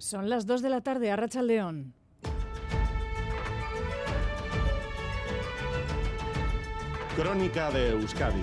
Son 0.00 0.30
las 0.30 0.46
2 0.46 0.62
de 0.62 0.70
la 0.70 0.80
tarde, 0.80 1.10
a 1.10 1.16
Racha 1.16 1.42
León. 1.42 1.92
Crónica 7.14 7.70
de 7.70 7.90
Euskadi 7.90 8.42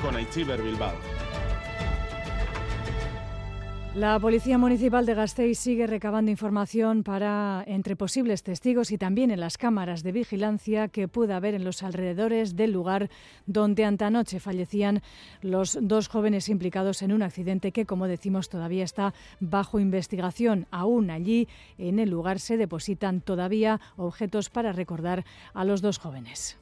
con 0.00 0.16
Aichiber 0.16 0.62
Bilbao. 0.62 1.09
La 3.96 4.20
Policía 4.20 4.56
Municipal 4.56 5.04
de 5.04 5.14
Gasteiz 5.14 5.58
sigue 5.58 5.88
recabando 5.88 6.30
información 6.30 7.02
para 7.02 7.64
entre 7.66 7.96
posibles 7.96 8.44
testigos 8.44 8.92
y 8.92 8.98
también 8.98 9.32
en 9.32 9.40
las 9.40 9.58
cámaras 9.58 10.04
de 10.04 10.12
vigilancia 10.12 10.86
que 10.86 11.08
pueda 11.08 11.36
haber 11.36 11.54
en 11.54 11.64
los 11.64 11.82
alrededores 11.82 12.54
del 12.54 12.70
lugar 12.70 13.10
donde 13.46 13.84
antanoche 13.84 14.38
fallecían 14.38 15.02
los 15.42 15.76
dos 15.82 16.06
jóvenes 16.06 16.48
implicados 16.48 17.02
en 17.02 17.10
un 17.10 17.22
accidente 17.22 17.72
que, 17.72 17.84
como 17.84 18.06
decimos, 18.06 18.48
todavía 18.48 18.84
está 18.84 19.12
bajo 19.40 19.80
investigación. 19.80 20.68
Aún 20.70 21.10
allí, 21.10 21.48
en 21.76 21.98
el 21.98 22.10
lugar, 22.10 22.38
se 22.38 22.56
depositan 22.56 23.20
todavía 23.20 23.80
objetos 23.96 24.50
para 24.50 24.70
recordar 24.70 25.24
a 25.52 25.64
los 25.64 25.82
dos 25.82 25.98
jóvenes. 25.98 26.59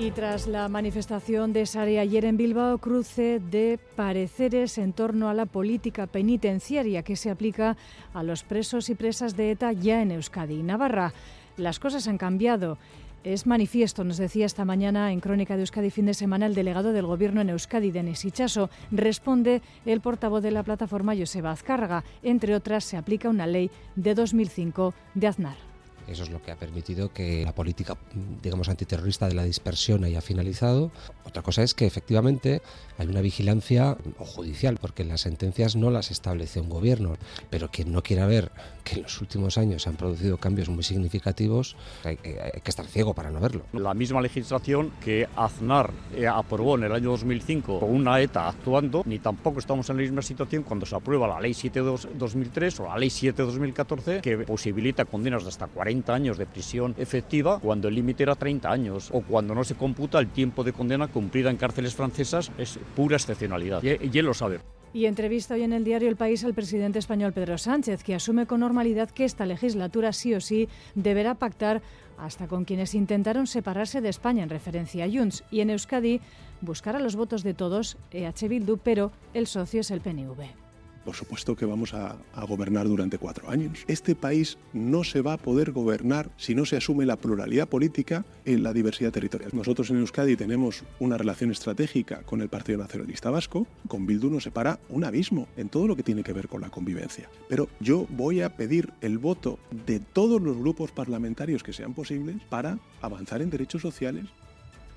Y 0.00 0.12
tras 0.12 0.46
la 0.46 0.66
manifestación 0.70 1.52
de 1.52 1.66
Sare 1.66 2.00
ayer 2.00 2.24
en 2.24 2.38
Bilbao, 2.38 2.78
cruce 2.78 3.38
de 3.38 3.78
pareceres 3.96 4.78
en 4.78 4.94
torno 4.94 5.28
a 5.28 5.34
la 5.34 5.44
política 5.44 6.06
penitenciaria 6.06 7.02
que 7.02 7.16
se 7.16 7.28
aplica 7.28 7.76
a 8.14 8.22
los 8.22 8.42
presos 8.42 8.88
y 8.88 8.94
presas 8.94 9.36
de 9.36 9.50
ETA 9.50 9.72
ya 9.72 10.00
en 10.00 10.12
Euskadi 10.12 10.54
y 10.54 10.62
Navarra. 10.62 11.12
Las 11.58 11.78
cosas 11.78 12.08
han 12.08 12.16
cambiado. 12.16 12.78
Es 13.24 13.46
manifiesto, 13.46 14.02
nos 14.02 14.16
decía 14.16 14.46
esta 14.46 14.64
mañana 14.64 15.12
en 15.12 15.20
Crónica 15.20 15.56
de 15.56 15.64
Euskadi 15.64 15.90
fin 15.90 16.06
de 16.06 16.14
semana 16.14 16.46
el 16.46 16.54
delegado 16.54 16.94
del 16.94 17.04
Gobierno 17.04 17.42
en 17.42 17.50
Euskadi, 17.50 17.90
Denis 17.90 18.24
Ichaso. 18.24 18.70
Responde 18.90 19.60
el 19.84 20.00
portavoz 20.00 20.42
de 20.42 20.50
la 20.50 20.62
plataforma, 20.62 21.14
Joseba 21.14 21.50
Azcárraga. 21.50 22.04
Entre 22.22 22.54
otras, 22.54 22.84
se 22.84 22.96
aplica 22.96 23.28
una 23.28 23.46
ley 23.46 23.70
de 23.96 24.14
2005 24.14 24.94
de 25.12 25.26
Aznar. 25.26 25.69
Eso 26.10 26.24
es 26.24 26.30
lo 26.30 26.42
que 26.42 26.50
ha 26.50 26.56
permitido 26.56 27.12
que 27.12 27.44
la 27.44 27.54
política, 27.54 27.96
digamos, 28.42 28.68
antiterrorista 28.68 29.28
de 29.28 29.34
la 29.34 29.44
dispersión 29.44 30.04
haya 30.04 30.20
finalizado. 30.20 30.90
Otra 31.24 31.42
cosa 31.42 31.62
es 31.62 31.74
que 31.74 31.86
efectivamente 31.86 32.62
hay 32.98 33.06
una 33.06 33.20
vigilancia 33.20 33.96
judicial, 34.18 34.78
porque 34.80 35.04
las 35.04 35.20
sentencias 35.20 35.76
no 35.76 35.90
las 35.90 36.10
establece 36.10 36.60
un 36.60 36.68
gobierno, 36.68 37.16
pero 37.48 37.70
quien 37.70 37.92
no 37.92 38.02
quiera 38.02 38.26
ver 38.26 38.50
que 38.82 38.96
en 38.96 39.02
los 39.02 39.20
últimos 39.20 39.56
años 39.56 39.82
se 39.82 39.88
han 39.88 39.96
producido 39.96 40.38
cambios 40.38 40.68
muy 40.68 40.82
significativos, 40.82 41.76
hay, 42.04 42.18
hay 42.24 42.60
que 42.60 42.70
estar 42.70 42.86
ciego 42.86 43.14
para 43.14 43.30
no 43.30 43.38
verlo. 43.38 43.64
La 43.72 43.94
misma 43.94 44.20
legislación 44.20 44.92
que 45.04 45.28
Aznar 45.36 45.92
eh, 46.16 46.26
aprobó 46.26 46.76
en 46.76 46.84
el 46.84 46.92
año 46.92 47.10
2005 47.10 47.80
con 47.80 47.90
una 47.90 48.20
ETA 48.20 48.48
actuando, 48.48 49.02
ni 49.06 49.20
tampoco 49.20 49.60
estamos 49.60 49.88
en 49.90 49.96
la 49.96 50.02
misma 50.02 50.22
situación 50.22 50.64
cuando 50.64 50.86
se 50.86 50.96
aprueba 50.96 51.28
la 51.28 51.40
Ley 51.40 51.52
7-2003 51.52 52.80
o 52.80 52.88
la 52.88 52.98
Ley 52.98 53.08
7-2014, 53.08 54.20
que 54.20 54.38
posibilita 54.38 55.04
condenas 55.04 55.44
de 55.44 55.50
hasta 55.50 55.68
40 55.68 55.99
años 56.08 56.38
de 56.38 56.46
prisión 56.46 56.94
efectiva 56.98 57.60
cuando 57.60 57.88
el 57.88 57.94
límite 57.94 58.22
era 58.22 58.34
30 58.34 58.70
años 58.70 59.10
o 59.12 59.20
cuando 59.20 59.54
no 59.54 59.64
se 59.64 59.74
computa 59.74 60.18
el 60.18 60.28
tiempo 60.28 60.64
de 60.64 60.72
condena 60.72 61.08
cumplida 61.08 61.50
en 61.50 61.56
cárceles 61.56 61.94
francesas 61.94 62.50
es 62.58 62.78
pura 62.96 63.16
excepcionalidad. 63.16 63.82
Y, 63.82 64.18
él 64.18 64.24
lo 64.24 64.34
sabe. 64.34 64.60
Y 64.92 65.06
entrevista 65.06 65.54
hoy 65.54 65.62
en 65.62 65.72
el 65.72 65.84
diario 65.84 66.08
El 66.08 66.16
País 66.16 66.44
al 66.44 66.54
presidente 66.54 66.98
español 66.98 67.32
Pedro 67.32 67.58
Sánchez, 67.58 68.02
que 68.02 68.14
asume 68.14 68.46
con 68.46 68.60
normalidad 68.60 69.10
que 69.10 69.24
esta 69.24 69.46
legislatura 69.46 70.12
sí 70.12 70.34
o 70.34 70.40
sí 70.40 70.68
deberá 70.94 71.34
pactar 71.36 71.80
hasta 72.18 72.48
con 72.48 72.64
quienes 72.64 72.94
intentaron 72.94 73.46
separarse 73.46 74.00
de 74.00 74.08
España 74.08 74.42
en 74.42 74.50
referencia 74.50 75.04
a 75.04 75.08
Junts 75.08 75.44
y 75.50 75.60
en 75.60 75.70
Euskadi 75.70 76.20
buscar 76.60 76.96
a 76.96 77.00
los 77.00 77.16
votos 77.16 77.42
de 77.42 77.54
todos 77.54 77.96
EH 78.10 78.48
Bildu, 78.48 78.78
pero 78.78 79.12
el 79.32 79.46
socio 79.46 79.80
es 79.80 79.90
el 79.90 80.00
PNV. 80.00 80.69
Por 81.04 81.14
supuesto 81.14 81.56
que 81.56 81.66
vamos 81.66 81.94
a, 81.94 82.16
gobernar 82.48 82.88
durante 82.88 83.18
cuatro 83.18 83.50
años. 83.50 83.84
Este 83.86 84.14
país 84.14 84.58
no 84.72 85.04
se 85.04 85.20
va 85.20 85.34
a 85.34 85.36
poder 85.36 85.70
gobernar 85.72 86.30
si 86.36 86.54
no 86.54 86.64
se 86.64 86.76
asume 86.76 87.06
la 87.06 87.16
pluralidad 87.16 87.68
política 87.68 88.24
en 88.44 88.62
la 88.62 88.72
diversidad 88.72 89.12
territorial. 89.12 89.50
Nosotros 89.54 89.90
en 89.90 89.98
Euskadi 89.98 90.36
tenemos 90.36 90.84
una 90.98 91.16
relación 91.16 91.50
estratégica 91.50 92.22
con 92.22 92.40
el 92.40 92.48
Partido 92.48 92.78
Nacionalista 92.78 93.30
Vasco. 93.30 93.66
Con 93.86 94.06
Bildu 94.06 94.30
nos 94.30 94.44
separa 94.44 94.80
un 94.88 95.04
abismo 95.04 95.48
en 95.56 95.68
todo 95.68 95.86
lo 95.86 95.96
que 95.96 96.02
tiene 96.02 96.22
que 96.22 96.32
ver 96.32 96.48
con 96.48 96.60
la 96.60 96.70
convivencia. 96.70 97.28
Pero 97.48 97.68
yo 97.78 98.06
voy 98.10 98.40
a 98.40 98.56
pedir 98.56 98.92
el 99.00 99.18
voto 99.18 99.58
de 99.86 100.00
todos 100.00 100.40
los 100.40 100.56
grupos 100.56 100.90
parlamentarios 100.90 101.62
que 101.62 101.72
sean 101.72 101.94
posibles 101.94 102.36
para 102.48 102.78
avanzar 103.00 103.42
en 103.42 103.50
derechos 103.50 103.82
sociales 103.82 104.26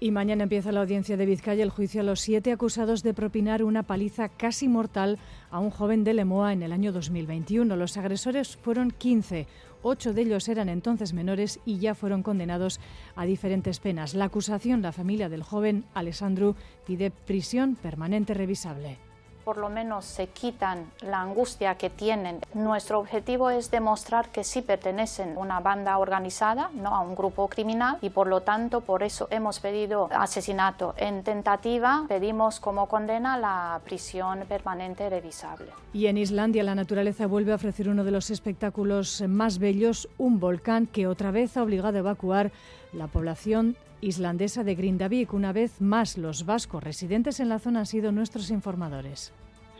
y 0.04 0.12
mañana 0.12 0.44
empieza 0.44 0.74
la 0.74 0.82
audiencia 0.82 1.16
de 1.16 1.26
Vizcaya 1.26 1.64
el 1.64 1.70
juicio 1.70 2.02
a 2.02 2.04
los 2.04 2.20
siete 2.20 2.52
acusados 2.52 3.04
de 3.04 3.14
propinar 3.14 3.64
una 3.64 3.84
paliza 3.84 4.28
casi 4.28 4.68
mortal 4.68 5.18
a 5.50 5.60
un 5.60 5.70
joven 5.70 6.04
de 6.04 6.14
Lemoa 6.14 6.52
en 6.52 6.62
el 6.62 6.74
año 6.74 6.92
2021. 6.92 7.74
Los 7.78 7.96
agresores 7.96 8.58
fueron 8.58 8.92
15. 8.92 9.48
Ocho 9.82 10.12
de 10.12 10.24
ellos 10.24 10.50
eran 10.50 10.68
entonces 10.68 11.14
menores 11.14 11.62
y 11.66 11.78
ya 11.80 11.96
fueron 11.96 12.22
condenados 12.22 12.82
a 13.16 13.24
diferentes 13.24 13.80
penas. 13.80 14.14
La 14.14 14.26
acusación, 14.26 14.82
la 14.82 14.92
familia 14.92 15.30
del 15.30 15.42
joven 15.42 15.86
Alessandro, 15.94 16.58
pide 16.86 17.10
prisión 17.10 17.76
permanente 17.76 18.34
revisable 18.34 18.98
por 19.44 19.58
lo 19.58 19.70
menos 19.70 20.06
se 20.06 20.28
quitan 20.28 20.92
la 21.02 21.22
angustia 21.22 21.76
que 21.76 21.90
tienen. 21.90 22.40
Nuestro 22.54 23.00
objetivo 23.00 23.50
es 23.50 23.72
demostrar 23.72 24.30
que 24.30 24.44
sí 24.44 24.62
pertenecen 24.62 25.36
a 25.36 25.40
una 25.40 25.60
banda 25.60 25.98
organizada, 25.98 26.70
no 26.74 26.96
a 26.96 27.02
un 27.02 27.16
grupo 27.16 27.48
criminal, 27.48 27.98
y 28.02 28.10
por 28.10 28.28
lo 28.28 28.42
tanto 28.42 28.82
por 28.82 29.04
eso 29.04 29.28
hemos 29.32 29.60
pedido 29.60 30.10
asesinato 30.12 30.94
en 30.98 31.24
tentativa, 31.24 32.06
pedimos 32.08 32.60
como 32.60 32.88
condena 32.88 33.38
la 33.38 33.80
prisión 33.84 34.40
permanente 34.48 35.10
revisable. 35.10 35.68
Y 35.94 36.08
en 36.08 36.18
Islandia 36.18 36.64
la 36.64 36.76
naturaleza 36.76 37.28
vuelve 37.28 37.52
a 37.52 37.56
ofrecer 37.56 37.90
uno 37.90 38.04
de 38.04 38.12
los 38.12 38.30
espectáculos 38.30 39.24
más 39.28 39.60
bellos, 39.60 40.10
un 40.18 40.40
volcán 40.40 40.88
que 40.88 41.08
otra 41.08 41.32
vez 41.32 41.58
ha 41.58 41.64
obligado 41.64 41.98
a 41.98 42.00
evacuar 42.00 42.52
la 42.92 43.08
población 43.08 43.76
islandesa 44.04 44.64
de 44.64 44.76
Grindavik. 44.76 45.34
Una 45.34 45.54
vez 45.54 45.82
más, 45.82 46.18
los 46.18 46.46
vascos 46.46 46.84
residentes 46.84 47.40
en 47.40 47.50
la 47.50 47.60
zona 47.60 47.80
han 47.80 47.86
sido 47.86 48.12
nuestros 48.12 48.52
informadores. 48.52 49.34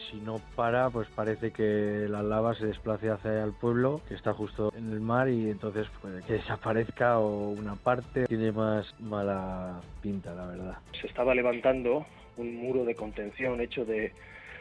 Si 0.10 0.18
no 0.18 0.40
para, 0.56 0.90
pues 0.90 1.08
parece 1.16 1.52
que 1.52 2.08
la 2.10 2.24
lava 2.24 2.56
se 2.56 2.66
desplace 2.66 3.10
hacia 3.10 3.44
el 3.44 3.54
pueblo, 3.54 4.02
que 4.08 4.16
está 4.16 4.34
justo 4.34 4.74
en 4.76 4.92
el 4.92 5.00
mar, 5.00 5.30
y 5.30 5.50
entonces 5.50 5.88
puede 6.02 6.22
que 6.24 6.34
desaparezca 6.34 7.20
o 7.20 7.50
una 7.50 7.76
parte. 7.76 8.26
Tiene 8.26 8.52
más 8.52 8.94
mala 9.00 9.82
pinta, 10.02 10.34
la 10.34 10.48
verdad. 10.48 10.78
Se 11.00 11.08
estaba 11.08 11.34
levantando 11.34 12.06
un 12.38 12.56
muro 12.56 12.84
de 12.84 12.96
contención 12.96 13.62
hecho 13.62 13.86
de 13.86 14.12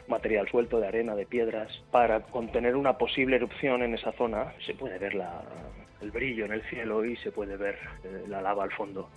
material 0.08 0.48
suelto, 0.48 0.78
de 0.80 0.88
arena, 0.88 1.14
de 1.14 1.26
piedras, 1.26 1.70
para 1.90 2.20
contener 2.20 2.76
una 2.76 2.98
posible 2.98 3.36
erupción 3.36 3.82
en 3.82 3.94
esa 3.94 4.12
zona. 4.12 4.52
Se 4.66 4.74
puede 4.74 4.98
ver 4.98 5.14
la, 5.14 5.42
el 6.00 6.10
brillo 6.10 6.44
en 6.44 6.52
el 6.52 6.62
cielo 6.62 7.04
y 7.04 7.16
se 7.16 7.32
puede 7.32 7.56
ver 7.56 7.78
eh, 8.04 8.24
la 8.28 8.42
lava 8.42 8.64
al 8.64 8.72
fondo. 8.72 9.08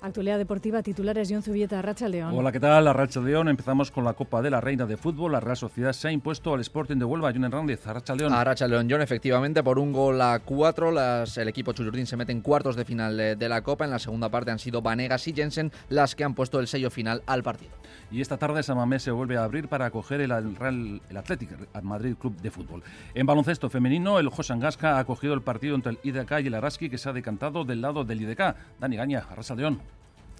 Actualidad 0.00 0.38
deportiva, 0.38 0.80
titulares 0.80 1.28
John 1.28 1.42
Zubieta, 1.42 1.82
Racha 1.82 2.08
León. 2.08 2.32
Hola, 2.32 2.52
¿qué 2.52 2.60
tal? 2.60 2.94
Racha 2.94 3.18
León. 3.18 3.48
Empezamos 3.48 3.90
con 3.90 4.04
la 4.04 4.14
Copa 4.14 4.40
de 4.42 4.48
la 4.48 4.60
Reina 4.60 4.86
de 4.86 4.96
Fútbol. 4.96 5.32
La 5.32 5.40
Real 5.40 5.56
Sociedad 5.56 5.92
se 5.92 6.06
ha 6.06 6.12
impuesto 6.12 6.54
al 6.54 6.60
Sporting 6.60 6.98
de 6.98 7.04
Huelva. 7.04 7.32
John 7.32 7.42
Hernández, 7.42 7.84
Racha 7.84 8.14
León. 8.14 8.32
Racha 8.32 8.68
León, 8.68 8.86
John, 8.88 9.02
efectivamente, 9.02 9.60
por 9.64 9.76
un 9.80 9.92
gol 9.92 10.20
a 10.20 10.38
cuatro. 10.38 10.92
Las, 10.92 11.36
el 11.36 11.48
equipo 11.48 11.72
Chullurdín 11.72 12.06
se 12.06 12.16
mete 12.16 12.30
en 12.30 12.42
cuartos 12.42 12.76
de 12.76 12.84
final 12.84 13.16
de, 13.16 13.48
la 13.48 13.62
Copa. 13.62 13.86
En 13.86 13.90
la 13.90 13.98
segunda 13.98 14.28
parte 14.28 14.52
han 14.52 14.60
sido 14.60 14.82
Vanegas 14.82 15.26
y 15.26 15.32
Jensen 15.32 15.72
las 15.88 16.14
que 16.14 16.22
han 16.22 16.34
puesto 16.34 16.60
el 16.60 16.68
sello 16.68 16.92
final 16.92 17.24
al 17.26 17.42
partido. 17.42 17.72
Y 18.12 18.20
esta 18.20 18.36
tarde 18.36 18.62
Samamés 18.62 19.02
se 19.02 19.10
vuelve 19.10 19.36
a 19.36 19.42
abrir 19.42 19.66
para 19.66 19.86
acoger 19.86 20.20
el, 20.20 20.30
Real, 20.54 21.02
el 21.10 21.16
Athletic 21.16 21.50
Madrid 21.82 22.14
Club 22.14 22.36
de 22.40 22.52
Fútbol. 22.52 22.84
En 23.14 23.26
baloncesto 23.26 23.68
femenino, 23.68 24.20
el 24.20 24.28
Josangasca 24.28 24.96
ha 24.96 25.00
acogido 25.00 25.34
el 25.34 25.42
partido 25.42 25.74
entre 25.74 25.92
el 25.92 25.98
IDK 26.04 26.40
y 26.44 26.46
el 26.46 26.54
Araski, 26.54 26.88
que 26.88 26.98
se 26.98 27.08
ha 27.08 27.12
decantado 27.12 27.64
del 27.64 27.80
lado 27.80 28.04
del 28.04 28.22
IDK. 28.22 28.54
Dani 28.78 28.96
Gaña, 28.96 29.26
Racha 29.34 29.56
León. 29.56 29.87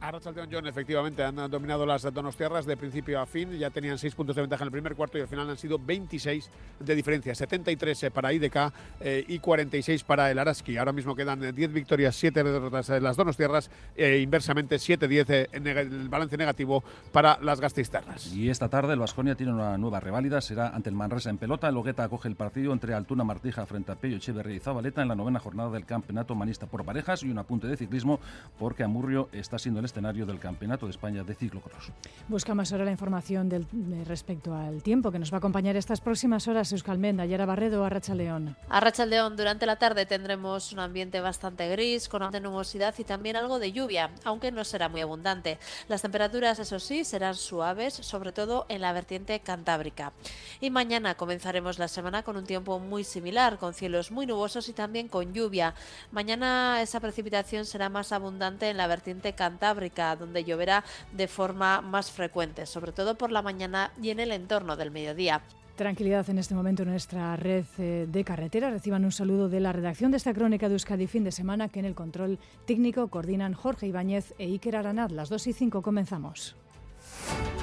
Arrachaldeón 0.00 0.48
John, 0.50 0.66
efectivamente, 0.66 1.24
han 1.24 1.36
dominado 1.50 1.84
las 1.84 2.02
Donostiarras 2.02 2.66
de 2.66 2.76
principio 2.76 3.20
a 3.20 3.26
fin. 3.26 3.50
Ya 3.58 3.70
tenían 3.70 3.98
6 3.98 4.14
puntos 4.14 4.36
de 4.36 4.42
ventaja 4.42 4.62
en 4.62 4.68
el 4.68 4.72
primer 4.72 4.94
cuarto 4.94 5.18
y 5.18 5.22
al 5.22 5.28
final 5.28 5.50
han 5.50 5.58
sido 5.58 5.78
26 5.78 6.50
de 6.80 6.94
diferencia. 6.94 7.34
73 7.34 8.04
eh, 8.04 8.10
para 8.10 8.32
IDK 8.32 8.72
eh, 9.00 9.24
y 9.26 9.38
46 9.40 10.04
para 10.04 10.30
el 10.30 10.38
Araski. 10.38 10.76
Ahora 10.76 10.92
mismo 10.92 11.16
quedan 11.16 11.40
10 11.40 11.52
eh, 11.58 11.72
victorias, 11.72 12.14
7 12.14 12.44
derrotas 12.44 12.90
en 12.90 13.02
las 13.02 13.16
Donostiarras. 13.16 13.70
E 13.96 14.18
inversamente, 14.18 14.76
7-10 14.76 15.48
en 15.52 15.66
el 15.66 16.08
balance 16.08 16.36
negativo 16.36 16.84
para 17.10 17.38
las 17.42 17.60
Gasteiztarras. 17.60 18.32
Y 18.32 18.50
esta 18.50 18.68
tarde 18.68 18.92
el 18.92 19.00
Vasconia 19.00 19.34
tiene 19.34 19.52
una 19.52 19.76
nueva 19.78 19.98
reválida. 19.98 20.40
Será 20.40 20.68
ante 20.68 20.90
el 20.90 20.94
Manresa 20.94 21.30
en 21.30 21.38
pelota. 21.38 21.68
El 21.68 21.78
acoge 21.98 22.28
el 22.28 22.36
partido 22.36 22.72
entre 22.72 22.94
Altuna 22.94 23.24
Martija 23.24 23.66
frente 23.66 23.92
a 23.92 23.96
Pello 23.96 24.16
Echeverría 24.16 24.56
y 24.56 24.60
Zabaleta 24.60 25.02
en 25.02 25.08
la 25.08 25.14
novena 25.14 25.40
jornada 25.40 25.70
del 25.70 25.86
campeonato 25.86 26.34
manista 26.34 26.66
por 26.66 26.84
parejas. 26.84 27.22
Y 27.24 27.30
un 27.30 27.38
apunte 27.38 27.66
de 27.66 27.76
ciclismo 27.76 28.20
porque 28.58 28.84
Amurrio 28.84 29.28
está 29.32 29.58
siendo 29.58 29.80
el 29.80 29.87
escenario 29.88 30.26
del 30.26 30.38
Campeonato 30.38 30.86
de 30.86 30.90
España 30.90 31.24
de 31.24 31.34
Ciclocross. 31.34 31.90
Buscamos 32.28 32.70
ahora 32.72 32.84
la 32.84 32.90
información 32.90 33.48
del, 33.48 33.66
respecto 34.06 34.54
al 34.54 34.82
tiempo 34.82 35.10
que 35.10 35.18
nos 35.18 35.32
va 35.32 35.36
a 35.36 35.38
acompañar 35.38 35.76
estas 35.76 36.00
próximas 36.00 36.46
horas. 36.46 36.72
Euskalmenda, 36.72 37.24
Yara 37.24 37.46
Barredo, 37.46 37.84
Arracha 37.84 38.14
León. 38.14 38.56
Arracha 38.68 39.06
León, 39.06 39.36
durante 39.36 39.66
la 39.66 39.76
tarde 39.76 40.06
tendremos 40.06 40.72
un 40.72 40.80
ambiente 40.80 41.20
bastante 41.20 41.68
gris, 41.68 42.08
con 42.08 42.22
alta 42.22 42.40
nubosidad 42.40 42.94
y 42.98 43.04
también 43.04 43.36
algo 43.36 43.58
de 43.58 43.72
lluvia, 43.72 44.10
aunque 44.24 44.52
no 44.52 44.64
será 44.64 44.88
muy 44.88 45.00
abundante. 45.00 45.58
Las 45.88 46.02
temperaturas, 46.02 46.58
eso 46.58 46.78
sí, 46.78 47.04
serán 47.04 47.34
suaves, 47.34 47.94
sobre 47.94 48.32
todo 48.32 48.66
en 48.68 48.82
la 48.82 48.92
vertiente 48.92 49.40
cantábrica. 49.40 50.12
Y 50.60 50.70
mañana 50.70 51.14
comenzaremos 51.14 51.78
la 51.78 51.88
semana 51.88 52.22
con 52.22 52.36
un 52.36 52.44
tiempo 52.44 52.78
muy 52.78 53.04
similar, 53.04 53.58
con 53.58 53.74
cielos 53.74 54.10
muy 54.10 54.26
nubosos 54.26 54.68
y 54.68 54.72
también 54.72 55.08
con 55.08 55.32
lluvia. 55.32 55.74
Mañana 56.12 56.82
esa 56.82 57.00
precipitación 57.00 57.64
será 57.64 57.88
más 57.88 58.12
abundante 58.12 58.68
en 58.68 58.76
la 58.76 58.86
vertiente 58.86 59.32
cantábrica, 59.32 59.77
donde 60.18 60.44
lloverá 60.44 60.84
de 61.12 61.28
forma 61.28 61.80
más 61.80 62.10
frecuente, 62.10 62.66
sobre 62.66 62.92
todo 62.92 63.16
por 63.16 63.30
la 63.30 63.42
mañana 63.42 63.92
y 64.02 64.10
en 64.10 64.20
el 64.20 64.32
entorno 64.32 64.76
del 64.76 64.90
mediodía. 64.90 65.42
Tranquilidad 65.76 66.28
en 66.28 66.38
este 66.38 66.56
momento 66.56 66.82
en 66.82 66.90
nuestra 66.90 67.36
red 67.36 67.64
eh, 67.78 68.06
de 68.08 68.24
carretera. 68.24 68.68
Reciban 68.70 69.04
un 69.04 69.12
saludo 69.12 69.48
de 69.48 69.60
la 69.60 69.72
redacción 69.72 70.10
de 70.10 70.16
esta 70.16 70.34
crónica 70.34 70.68
de 70.68 70.74
Euskadi 70.74 71.06
fin 71.06 71.22
de 71.22 71.30
semana 71.30 71.68
que 71.68 71.78
en 71.78 71.84
el 71.84 71.94
control 71.94 72.40
técnico 72.66 73.06
coordinan 73.06 73.54
Jorge 73.54 73.86
Ibáñez 73.86 74.34
e 74.38 74.46
Iker 74.46 74.74
Aranad. 74.74 75.10
Las 75.10 75.28
2 75.28 75.46
y 75.46 75.52
5 75.52 75.80
comenzamos. 75.80 76.56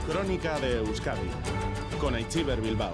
Crónica 0.07 0.57
de 0.62 0.77
Euskadi 0.77 1.29
con 2.00 2.15
Aichiber 2.15 2.62
Bilbao. 2.62 2.94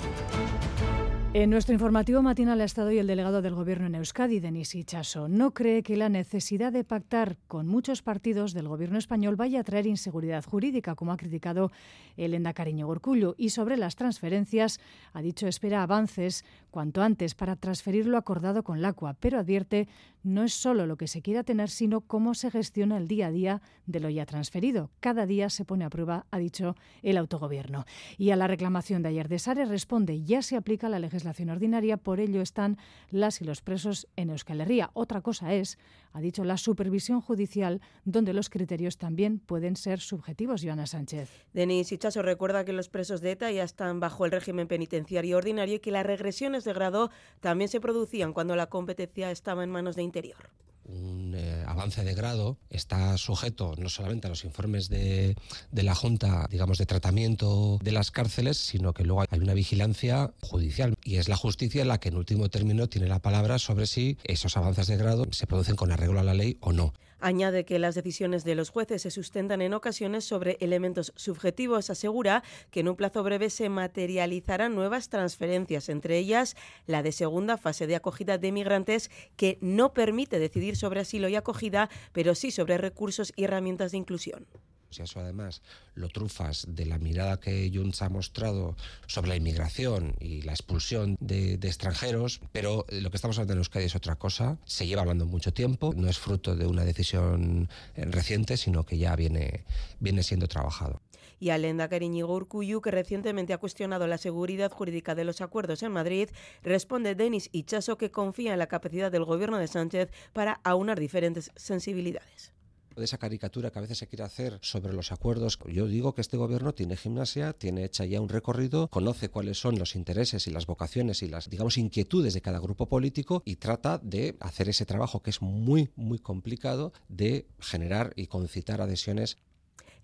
En 1.33 1.49
nuestro 1.49 1.71
informativo 1.71 2.21
matinal 2.21 2.59
ha 2.59 2.65
estado 2.65 2.89
hoy 2.89 2.97
el 2.97 3.07
delegado 3.07 3.41
del 3.41 3.55
Gobierno 3.55 3.87
en 3.87 3.95
Euskadi, 3.95 4.41
Denis 4.41 4.75
Ichaso. 4.75 5.29
No 5.29 5.53
cree 5.53 5.81
que 5.81 5.95
la 5.95 6.09
necesidad 6.09 6.73
de 6.73 6.83
pactar 6.83 7.37
con 7.47 7.67
muchos 7.67 8.01
partidos 8.01 8.53
del 8.53 8.67
Gobierno 8.67 8.97
español 8.97 9.37
vaya 9.37 9.61
a 9.61 9.63
traer 9.63 9.87
inseguridad 9.87 10.43
jurídica, 10.43 10.93
como 10.93 11.13
ha 11.13 11.17
criticado 11.17 11.71
el 12.17 12.33
Endacariño 12.33 12.85
Gorcullo. 12.85 13.35
Y 13.37 13.51
sobre 13.51 13.77
las 13.77 13.95
transferencias, 13.95 14.81
ha 15.13 15.21
dicho 15.21 15.47
espera 15.47 15.83
avances 15.83 16.43
cuanto 16.71 17.03
antes 17.03 17.35
para 17.35 17.55
transferir 17.55 18.07
lo 18.07 18.17
acordado 18.17 18.63
con 18.63 18.81
la 18.81 18.89
ACUA, 18.89 19.13
pero 19.19 19.37
advierte 19.37 19.87
no 20.23 20.43
es 20.43 20.53
solo 20.53 20.87
lo 20.87 20.97
que 20.97 21.07
se 21.07 21.21
quiera 21.21 21.43
tener, 21.43 21.69
sino 21.69 22.01
cómo 22.01 22.33
se 22.33 22.49
gestiona 22.49 22.97
el 22.97 23.07
día 23.07 23.27
a 23.27 23.31
día 23.31 23.61
de 23.85 23.99
lo 23.99 24.09
ya 24.09 24.25
transferido. 24.25 24.89
Cada 24.99 25.25
día 25.25 25.49
se 25.49 25.65
pone 25.65 25.85
a 25.85 25.89
prueba, 25.89 26.25
ha 26.31 26.37
dicho 26.37 26.75
el 27.03 27.17
autogobierno. 27.17 27.85
Y 28.17 28.31
a 28.31 28.35
la 28.35 28.47
reclamación 28.47 29.01
de 29.01 29.09
ayer 29.09 29.27
de 29.27 29.39
Sare 29.39 29.65
responde, 29.65 30.23
ya 30.23 30.41
se 30.41 30.55
aplica 30.55 30.89
la 30.89 30.99
legislación 30.99 31.49
ordinaria, 31.49 31.97
por 31.97 32.19
ello 32.19 32.41
están 32.41 32.77
las 33.09 33.41
y 33.41 33.45
los 33.45 33.61
presos 33.61 34.07
en 34.15 34.29
Euskal 34.29 34.61
Herria. 34.61 34.91
Otra 34.93 35.21
cosa 35.21 35.53
es, 35.53 35.77
ha 36.13 36.21
dicho 36.21 36.43
la 36.43 36.57
supervisión 36.57 37.21
judicial, 37.21 37.81
donde 38.05 38.33
los 38.33 38.49
criterios 38.49 38.97
también 38.97 39.39
pueden 39.39 39.75
ser 39.75 39.99
subjetivos, 39.99 40.61
Joana 40.63 40.87
Sánchez. 40.87 41.29
Denis 41.53 41.91
Hichaso 41.91 42.21
recuerda 42.21 42.65
que 42.65 42.73
los 42.73 42.89
presos 42.89 43.21
de 43.21 43.31
ETA 43.31 43.51
ya 43.51 43.63
están 43.63 43.99
bajo 43.99 44.25
el 44.25 44.31
régimen 44.31 44.67
penitenciario 44.67 45.37
ordinario 45.37 45.75
y 45.75 45.79
que 45.79 45.91
las 45.91 46.05
regresiones 46.05 46.63
de 46.63 46.73
grado 46.73 47.11
también 47.39 47.69
se 47.69 47.81
producían 47.81 48.33
cuando 48.33 48.55
la 48.55 48.67
competencia 48.67 49.31
estaba 49.31 49.63
en 49.63 49.69
manos 49.69 49.95
de 49.95 50.03
interior 50.03 50.49
un 50.91 51.33
eh, 51.35 51.63
avance 51.67 52.03
de 52.03 52.13
grado 52.13 52.57
está 52.69 53.17
sujeto 53.17 53.75
no 53.77 53.89
solamente 53.89 54.27
a 54.27 54.29
los 54.29 54.43
informes 54.43 54.89
de, 54.89 55.35
de, 55.71 55.83
la 55.83 55.95
Junta, 55.95 56.47
digamos, 56.49 56.77
de 56.77 56.85
tratamiento 56.85 57.79
de 57.81 57.91
las 57.91 58.11
cárceles, 58.11 58.57
sino 58.57 58.93
que 58.93 59.03
luego 59.03 59.23
hay 59.29 59.39
una 59.39 59.53
vigilancia 59.53 60.33
judicial 60.41 60.95
y 61.03 61.17
es 61.17 61.29
la 61.29 61.35
justicia 61.35 61.85
la 61.85 61.99
que 61.99 62.09
en 62.09 62.17
último 62.17 62.49
término 62.49 62.87
tiene 62.87 63.07
la 63.07 63.19
palabra 63.19 63.59
sobre 63.59 63.87
si 63.87 64.17
esos 64.23 64.57
avances 64.57 64.87
de 64.87 64.97
grado 64.97 65.25
se 65.31 65.47
producen 65.47 65.75
con 65.75 65.91
arreglo 65.91 66.19
a 66.19 66.23
la 66.23 66.33
ley 66.33 66.57
o 66.61 66.73
no. 66.73 66.93
Añade 67.21 67.65
que 67.65 67.77
las 67.77 67.93
decisiones 67.93 68.43
de 68.43 68.55
los 68.55 68.71
jueces 68.71 69.03
se 69.03 69.11
sustentan 69.11 69.61
en 69.61 69.75
ocasiones 69.75 70.25
sobre 70.25 70.57
elementos 70.59 71.13
subjetivos. 71.15 71.91
Asegura 71.91 72.43
que 72.71 72.79
en 72.79 72.87
un 72.87 72.95
plazo 72.95 73.21
breve 73.21 73.51
se 73.51 73.69
materializarán 73.69 74.73
nuevas 74.73 75.09
transferencias, 75.09 75.89
entre 75.89 76.17
ellas 76.17 76.55
la 76.87 77.03
de 77.03 77.11
segunda 77.11 77.57
fase 77.57 77.85
de 77.85 77.95
acogida 77.95 78.39
de 78.39 78.51
migrantes 78.51 79.11
que 79.35 79.59
no 79.61 79.93
permite 79.93 80.39
decidir 80.39 80.77
sobre 80.81 80.99
asilo 80.99 81.29
y 81.29 81.35
acogida, 81.35 81.89
pero 82.11 82.35
sí 82.35 82.51
sobre 82.51 82.77
recursos 82.77 83.31
y 83.37 83.45
herramientas 83.45 83.91
de 83.91 83.99
inclusión. 83.99 84.47
Si 84.89 85.01
eso 85.01 85.21
además 85.21 85.61
lo 85.95 86.09
trufas 86.09 86.65
de 86.67 86.85
la 86.85 86.99
mirada 86.99 87.39
que 87.39 87.71
Junts 87.73 88.01
ha 88.01 88.09
mostrado 88.09 88.75
sobre 89.07 89.29
la 89.29 89.35
inmigración 89.37 90.15
y 90.19 90.41
la 90.41 90.51
expulsión 90.51 91.15
de, 91.21 91.53
extranjeros, 91.53 92.41
pero 92.51 92.85
lo 92.89 93.09
que 93.09 93.15
estamos 93.15 93.37
hablando 93.37 93.53
en 93.53 93.59
Euskadi 93.59 93.85
es 93.85 93.95
otra 93.95 94.17
cosa, 94.17 94.57
se 94.65 94.85
lleva 94.85 95.01
hablando 95.01 95.25
mucho 95.25 95.53
tiempo, 95.53 95.93
no 95.95 96.09
es 96.09 96.19
fruto 96.19 96.57
de 96.57 96.65
una 96.65 96.83
decisión 96.83 97.69
eh, 97.95 98.03
reciente, 98.03 98.57
sino 98.57 98.85
que 98.85 98.97
ya 98.97 99.15
viene, 99.15 99.63
viene 100.01 100.23
siendo 100.23 100.47
trabajado 100.49 101.01
y 101.41 101.49
a 101.49 101.57
Lenda 101.57 101.89
Cariñigo 101.89 102.33
Urcuyu, 102.33 102.79
que 102.79 102.91
recientemente 102.91 103.51
ha 103.51 103.57
cuestionado 103.57 104.07
la 104.07 104.19
seguridad 104.19 104.71
jurídica 104.71 105.15
de 105.15 105.25
los 105.25 105.41
acuerdos 105.41 105.81
en 105.83 105.91
Madrid, 105.91 106.29
responde 106.61 107.15
Denis 107.15 107.49
Ichaso 107.51 107.97
que 107.97 108.11
confía 108.11 108.53
en 108.53 108.59
la 108.59 108.67
capacidad 108.67 109.11
del 109.11 109.25
gobierno 109.25 109.57
de 109.57 109.67
Sánchez 109.67 110.11
para 110.31 110.61
aunar 110.63 110.99
diferentes 110.99 111.51
sensibilidades 111.55 112.53
de 112.95 113.05
esa 113.05 113.17
caricatura 113.17 113.71
que 113.71 113.79
a 113.79 113.81
veces 113.81 113.97
se 113.97 114.07
quiere 114.07 114.23
hacer 114.23 114.59
sobre 114.61 114.93
los 114.93 115.11
acuerdos. 115.11 115.57
Yo 115.67 115.87
digo 115.87 116.13
que 116.13 116.21
este 116.21 116.37
gobierno 116.37 116.73
tiene 116.73 116.97
gimnasia, 116.97 117.53
tiene 117.53 117.85
hecha 117.85 118.05
ya 118.05 118.21
un 118.21 118.29
recorrido, 118.29 118.89
conoce 118.89 119.29
cuáles 119.29 119.59
son 119.59 119.79
los 119.79 119.95
intereses 119.95 120.45
y 120.47 120.51
las 120.51 120.65
vocaciones 120.65 121.23
y 121.23 121.27
las, 121.27 121.49
digamos, 121.49 121.77
inquietudes 121.77 122.33
de 122.33 122.41
cada 122.41 122.59
grupo 122.59 122.87
político 122.87 123.41
y 123.45 123.55
trata 123.55 123.97
de 123.99 124.35
hacer 124.39 124.69
ese 124.69 124.85
trabajo 124.85 125.21
que 125.21 125.29
es 125.29 125.41
muy, 125.41 125.89
muy 125.95 126.19
complicado 126.19 126.93
de 127.07 127.47
generar 127.59 128.13
y 128.15 128.27
concitar 128.27 128.81
adhesiones 128.81 129.37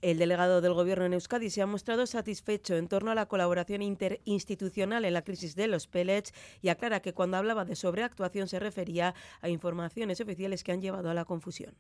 el 0.02 0.20
delegado 0.20 0.62
del 0.62 0.74
Gobierno 0.74 1.06
en 1.06 1.14
Euskadi 1.14 1.50
se 1.50 1.62
ha 1.62 1.66
mostrado 1.66 2.06
satisfecho 2.06 2.76
en 2.76 2.88
torno 2.88 3.12
a 3.12 3.16
la 3.16 3.28
colaboración 3.28 3.82
interinstitucional 3.82 5.06
en 5.06 5.14
la 5.14 5.24
crisis 5.24 5.56
de 5.56 5.68
los 5.68 5.88
pellets 5.88 6.34
y 6.62 6.70
aclara 6.70 7.02
que 7.02 7.14
cuando 7.14 7.38
hablaba 7.38 7.66
de 7.66 7.76
sobreactuación 7.76 8.48
se 8.48 8.60
refería 8.60 9.16
a 9.42 9.50
informaciones 9.50 10.22
oficiales 10.22 10.64
que 10.64 10.72
han 10.72 10.82
llevado 10.82 11.10
a 11.10 11.14
la 11.14 11.26
confusión. 11.26 11.74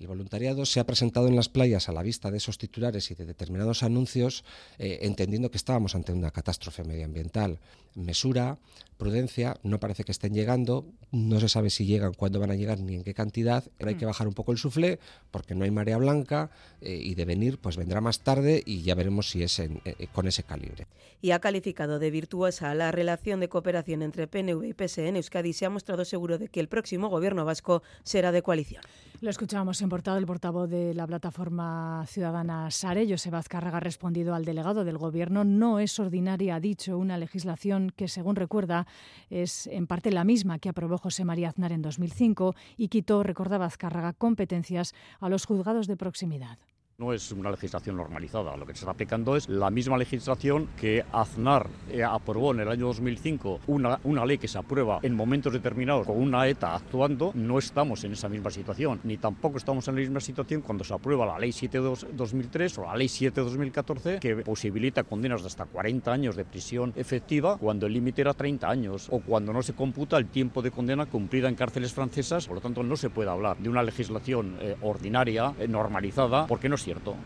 El 0.00 0.08
voluntariado 0.08 0.66
se 0.66 0.80
ha 0.80 0.86
presentado 0.86 1.28
en 1.28 1.36
las 1.36 1.48
playas 1.48 1.88
a 1.88 1.92
la 1.92 2.02
vista 2.02 2.30
de 2.30 2.38
esos 2.38 2.58
titulares 2.58 3.10
y 3.10 3.14
de 3.14 3.24
determinados 3.24 3.84
anuncios, 3.84 4.44
eh, 4.78 4.98
entendiendo 5.02 5.50
que 5.50 5.56
estábamos 5.56 5.94
ante 5.94 6.12
una 6.12 6.32
catástrofe 6.32 6.82
medioambiental. 6.82 7.60
Mesura, 7.94 8.58
prudencia, 8.96 9.58
no 9.62 9.78
parece 9.78 10.02
que 10.02 10.12
estén 10.12 10.34
llegando, 10.34 10.86
no 11.12 11.38
se 11.38 11.48
sabe 11.48 11.70
si 11.70 11.86
llegan, 11.86 12.14
cuándo 12.14 12.40
van 12.40 12.50
a 12.50 12.56
llegar 12.56 12.80
ni 12.80 12.94
en 12.94 13.04
qué 13.04 13.14
cantidad, 13.14 13.64
pero 13.78 13.90
hay 13.90 13.96
que 13.96 14.06
mm. 14.06 14.08
bajar 14.08 14.28
un 14.28 14.34
poco 14.34 14.50
el 14.50 14.58
suflé 14.58 14.98
porque 15.30 15.54
no 15.54 15.64
hay 15.64 15.70
marea 15.70 15.98
blanca 15.98 16.50
eh, 16.80 16.98
y 17.00 17.14
de 17.14 17.24
venir 17.24 17.58
pues 17.58 17.76
vendrá 17.76 18.00
más 18.00 18.20
tarde 18.20 18.62
y 18.64 18.82
ya 18.82 18.94
veremos 18.94 19.30
si 19.30 19.42
es 19.42 19.58
eh, 19.58 19.70
con 20.12 20.26
ese 20.26 20.42
calibre. 20.42 20.86
Y 21.20 21.30
ha 21.30 21.38
calificado 21.38 21.98
de 21.98 22.10
virtuosa 22.10 22.74
la 22.74 22.90
relación 22.90 23.40
de 23.40 23.48
cooperación 23.48 24.02
entre 24.02 24.26
PNV 24.26 24.64
y 24.64 24.72
PSE 24.72 25.08
en 25.08 25.16
Euskadi 25.16 25.50
y 25.50 25.52
se 25.52 25.66
ha 25.66 25.70
mostrado 25.70 26.04
seguro 26.04 26.38
de 26.38 26.48
que 26.48 26.60
el 26.60 26.68
próximo 26.68 27.08
gobierno 27.08 27.44
vasco 27.44 27.82
será 28.02 28.32
de 28.32 28.42
coalición. 28.42 28.82
Lo 29.22 29.30
escuchábamos 29.30 29.80
en 29.80 29.88
portada 29.88 30.18
el 30.18 30.26
portavoz 30.26 30.68
de 30.68 30.94
la 30.94 31.06
plataforma 31.06 32.04
ciudadana 32.08 32.68
Sare, 32.72 33.06
Joseba 33.08 33.38
Azcárraga, 33.38 33.76
ha 33.76 33.80
respondido 33.80 34.34
al 34.34 34.44
delegado 34.44 34.82
del 34.82 34.98
Gobierno. 34.98 35.44
No 35.44 35.78
es 35.78 36.00
ordinaria, 36.00 36.56
ha 36.56 36.60
dicho, 36.60 36.98
una 36.98 37.16
legislación 37.16 37.92
que, 37.94 38.08
según 38.08 38.34
recuerda, 38.34 38.88
es 39.30 39.68
en 39.68 39.86
parte 39.86 40.10
la 40.10 40.24
misma 40.24 40.58
que 40.58 40.70
aprobó 40.70 40.98
José 40.98 41.24
María 41.24 41.50
Aznar 41.50 41.70
en 41.70 41.82
2005 41.82 42.56
y 42.76 42.88
quitó, 42.88 43.22
recordaba 43.22 43.66
Azcárraga, 43.66 44.12
competencias 44.12 44.92
a 45.20 45.28
los 45.28 45.46
juzgados 45.46 45.86
de 45.86 45.96
proximidad. 45.96 46.58
No 47.02 47.12
es 47.12 47.32
una 47.32 47.50
legislación 47.50 47.96
normalizada, 47.96 48.56
lo 48.56 48.64
que 48.64 48.74
se 48.74 48.82
está 48.82 48.92
aplicando 48.92 49.34
es 49.34 49.48
la 49.48 49.70
misma 49.70 49.98
legislación 49.98 50.68
que 50.80 51.04
Aznar 51.10 51.68
eh, 51.90 52.04
aprobó 52.04 52.52
en 52.52 52.60
el 52.60 52.68
año 52.68 52.86
2005, 52.86 53.62
una, 53.66 53.98
ley 54.24 54.38
que 54.38 54.46
se 54.46 54.56
aprueba 54.56 55.00
en 55.02 55.16
momentos 55.16 55.52
determinados 55.52 56.06
con 56.06 56.16
una 56.16 56.46
ETA 56.46 56.76
actuando, 56.76 57.32
no 57.34 57.58
estamos 57.58 58.04
en 58.04 58.12
esa 58.12 58.28
misma 58.28 58.52
situación, 58.52 59.00
ni 59.02 59.16
tampoco 59.16 59.58
estamos 59.58 59.88
en 59.88 59.96
la 59.96 60.00
misma 60.02 60.20
situación 60.20 60.60
cuando 60.60 60.84
se 60.84 60.94
aprueba 60.94 61.26
la 61.26 61.40
ley 61.40 61.50
7-2003 61.50 62.78
o 62.78 62.82
la 62.86 62.94
ley 62.94 63.08
7-2014 63.08 64.20
que 64.20 64.36
posibilita 64.36 65.02
condenas 65.02 65.40
de 65.40 65.48
hasta 65.48 65.64
40 65.64 66.12
años 66.12 66.36
de 66.36 66.44
prisión 66.44 66.92
efectiva 66.94 67.58
cuando 67.58 67.86
el 67.86 67.94
límite 67.94 68.20
era 68.20 68.32
30 68.32 68.70
años 68.70 69.08
o 69.10 69.18
cuando 69.18 69.52
no 69.52 69.64
se 69.64 69.72
computa 69.72 70.18
el 70.18 70.28
tiempo 70.28 70.62
de 70.62 70.70
condena 70.70 71.06
cumplida 71.06 71.48
en 71.48 71.56
cárceles 71.56 71.92
francesas, 71.92 72.46
por 72.46 72.54
lo 72.54 72.60
tanto 72.60 72.84
no 72.84 72.94
se 72.94 73.10
puede 73.10 73.28
hablar 73.28 73.56
de 73.58 73.68
una 73.68 73.82
legislación 73.82 74.56
eh, 74.60 74.76
ordinaria, 74.82 75.52
eh, 75.58 75.66
normalizada, 75.66 76.46
porque 76.46 76.68
no 76.68 76.76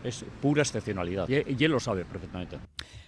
es 0.03 0.25
pura 0.41 0.61
excepcionalidad 0.61 1.27
y, 1.29 1.63
él 1.63 1.71
lo 1.71 1.79
sabe 1.79 2.05
perfectamente. 2.05 2.57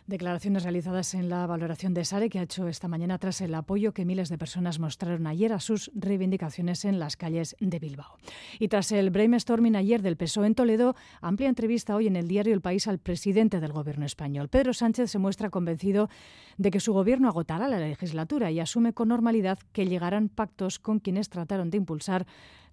Declaraciones 0.08 0.64
realizadas 0.64 1.14
en 1.14 1.30
la 1.30 1.46
valoración 1.46 1.94
de 1.94 2.04
Sare 2.04 2.30
que 2.30 2.40
ha 2.40 2.42
hecho 2.42 2.68
esta 2.68 2.88
mañana 2.88 3.20
tras 3.20 3.42
el 3.42 3.54
apoyo 3.54 3.94
que 3.94 4.06
miles 4.06 4.30
de 4.30 4.40
personas 4.40 4.80
mostraron 4.80 5.28
ayer 5.28 5.54
a 5.54 5.60
sus 5.60 5.92
reivindicaciones 5.94 6.84
en 6.86 6.98
las 6.98 7.16
calles 7.16 7.56
de 7.60 7.78
Bilbao. 7.78 8.18
Y 8.58 8.70
tras 8.70 8.92
el 8.92 9.12
brainstorming 9.12 9.76
ayer 9.76 10.02
del 10.02 10.18
PSOE 10.18 10.48
en 10.48 10.56
Toledo, 10.56 10.96
amplia 11.22 11.48
entrevista 11.48 11.96
hoy 11.96 12.08
en 12.08 12.16
el 12.16 12.28
diario 12.28 12.56
El 12.56 12.62
País 12.62 12.88
al 12.88 12.98
presidente 12.98 13.60
del 13.60 13.72
Gobierno 13.72 14.06
español. 14.06 14.50
Pedro 14.50 14.74
Sánchez 14.74 15.12
se 15.12 15.20
muestra 15.20 15.52
convencido 15.52 16.10
de 16.58 16.72
que 16.72 16.80
su 16.80 16.92
gobierno 16.92 17.28
agotará 17.28 17.68
la 17.68 17.80
legislatura 17.80 18.50
y 18.50 18.60
asume 18.60 18.94
con 18.94 19.10
normalidad 19.10 19.60
que 19.74 19.86
llegarán 19.86 20.30
pactos 20.30 20.80
con 20.80 21.00
quienes 21.00 21.30
trataron 21.30 21.70
de 21.70 21.78
impulsar 21.78 22.26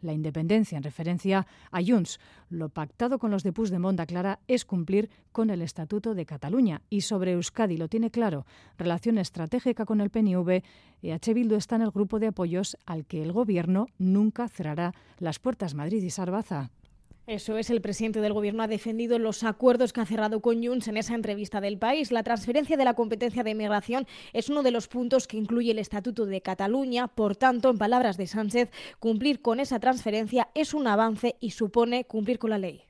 la 0.03 0.13
independencia 0.13 0.77
en 0.77 0.83
referencia 0.83 1.47
a 1.71 1.81
Junts. 1.83 2.21
Lo 2.51 2.69
pactado 2.69 3.19
con 3.19 3.31
los 3.31 3.43
de 3.43 3.53
Puigdemont, 3.53 4.01
Clara, 4.07 4.39
es 4.49 4.65
cumplir 4.65 5.11
con 5.33 5.51
el 5.51 5.63
Estatuto 5.63 6.15
de 6.15 6.27
Cataluña. 6.27 6.83
Y 6.91 7.03
sobre 7.03 7.33
Euskadi 7.33 7.77
lo 7.77 7.89
tiene 7.89 8.11
claro. 8.11 8.47
Relación 8.79 9.19
estratégica 9.19 9.85
con 9.85 10.01
el 10.01 10.11
PNV. 10.11 10.63
EH 11.03 11.35
Bildu 11.35 11.57
está 11.57 11.77
en 11.77 11.83
el 11.83 11.91
grupo 11.91 12.19
de 12.19 12.29
apoyos 12.29 12.77
al 12.87 13.05
que 13.05 13.23
el 13.23 13.33
Gobierno 13.33 13.87
nunca 13.99 14.49
cerrará 14.49 14.95
las 15.19 15.39
puertas. 15.39 15.75
Madrid 15.75 16.03
y 16.03 16.11
Sarbaza. 16.11 16.71
Eso 17.27 17.59
es, 17.59 17.71
el 17.71 17.81
presidente 17.81 18.21
del 18.21 18.33
Gobierno 18.33 18.63
ha 18.63 18.69
defendido 18.69 19.19
los 19.19 19.43
acuerdos 19.43 19.93
que 19.93 20.01
ha 20.01 20.07
cerrado 20.07 20.41
con 20.41 20.65
Junts 20.65 20.87
en 20.87 20.97
esa 20.97 21.17
entrevista 21.17 21.61
del 21.61 21.77
país. 21.77 22.13
La 22.13 22.23
transferencia 22.23 22.77
de 22.77 22.85
la 22.85 22.95
competencia 22.95 23.43
de 23.43 23.51
inmigración 23.51 24.07
es 24.33 24.49
uno 24.49 24.63
de 24.63 24.71
los 24.71 24.87
puntos 24.87 25.27
que 25.27 25.37
incluye 25.37 25.73
el 25.73 25.81
Estatuto 25.81 26.25
de 26.25 26.41
Cataluña. 26.41 27.09
Por 27.09 27.35
tanto, 27.35 27.69
en 27.71 27.79
palabras 27.79 28.17
de 28.17 28.29
Sánchez, 28.29 28.71
cumplir 29.01 29.43
con 29.43 29.59
esa 29.59 29.81
transferencia 29.81 30.51
es 30.55 30.73
un 30.73 30.87
avance 30.87 31.35
y 31.41 31.51
supone 31.51 32.05
cumplir 32.05 32.39
con 32.39 32.51
la 32.51 32.59
ley. 32.59 32.83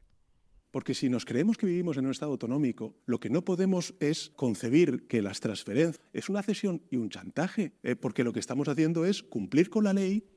Porque 0.71 0.93
si 0.93 1.09
nos 1.09 1.25
creemos 1.25 1.57
que 1.57 1.65
vivimos 1.65 1.97
en 1.97 2.05
un 2.05 2.11
Estado 2.11 2.33
autonómico, 2.33 2.95
lo 3.07 3.19
que 3.19 3.31
no 3.31 3.43
podemos 3.43 3.95
es 4.01 4.33
concebir 4.37 5.07
que 5.07 5.23
las 5.23 5.41
transferencias 5.41 6.05
es 6.13 6.29
una 6.29 6.43
cesión 6.43 6.83
y 6.91 6.97
un 6.97 7.09
chantaje, 7.09 7.73
¿eh? 7.83 7.97
porque 7.97 8.23
lo 8.23 8.35
que 8.35 8.41
estamos 8.41 8.69
haciendo 8.69 9.07
es 9.07 9.23
cumplir 9.23 9.71
con 9.71 9.85
la 9.85 9.95
ley 9.95 10.36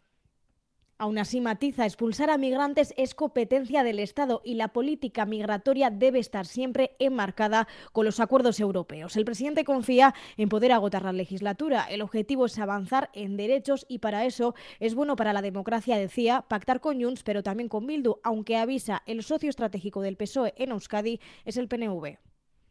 Aún 1.02 1.18
así, 1.18 1.40
matiza, 1.40 1.86
expulsar 1.86 2.30
a 2.30 2.38
migrantes 2.38 2.94
es 2.98 3.16
competencia 3.16 3.86
del 3.86 4.00
Estado 4.00 4.42
y 4.44 4.56
la 4.56 4.68
política 4.68 5.26
migratoria 5.26 5.92
debe 5.92 6.20
estar 6.20 6.46
siempre 6.46 6.98
enmarcada 7.00 7.70
con 7.94 8.04
los 8.04 8.20
acuerdos 8.20 8.60
europeos. 8.60 9.16
El 9.16 9.24
presidente 9.24 9.64
confía 9.64 10.14
en 10.36 10.50
poder 10.50 10.74
agotar 10.74 11.06
la 11.06 11.14
legislatura. 11.14 11.86
El 11.90 12.02
objetivo 12.02 12.48
es 12.48 12.60
avanzar 12.60 13.12
en 13.14 13.38
derechos 13.38 13.86
y 13.88 14.00
para 14.00 14.26
eso 14.26 14.56
es 14.82 14.94
bueno 14.94 15.16
para 15.16 15.32
la 15.32 15.42
democracia, 15.42 15.96
decía, 15.96 16.44
pactar 16.50 16.82
con 16.82 17.02
Junts, 17.02 17.24
pero 17.24 17.44
también 17.44 17.70
con 17.70 17.88
Bildu, 17.88 18.18
aunque 18.22 18.58
avisa 18.58 19.02
el 19.06 19.24
socio 19.24 19.50
estratégico 19.50 20.02
del 20.02 20.18
PSOE 20.18 20.54
en 20.58 20.72
Euskadi 20.72 21.22
es 21.46 21.56
el 21.56 21.70
PNV. 21.70 22.29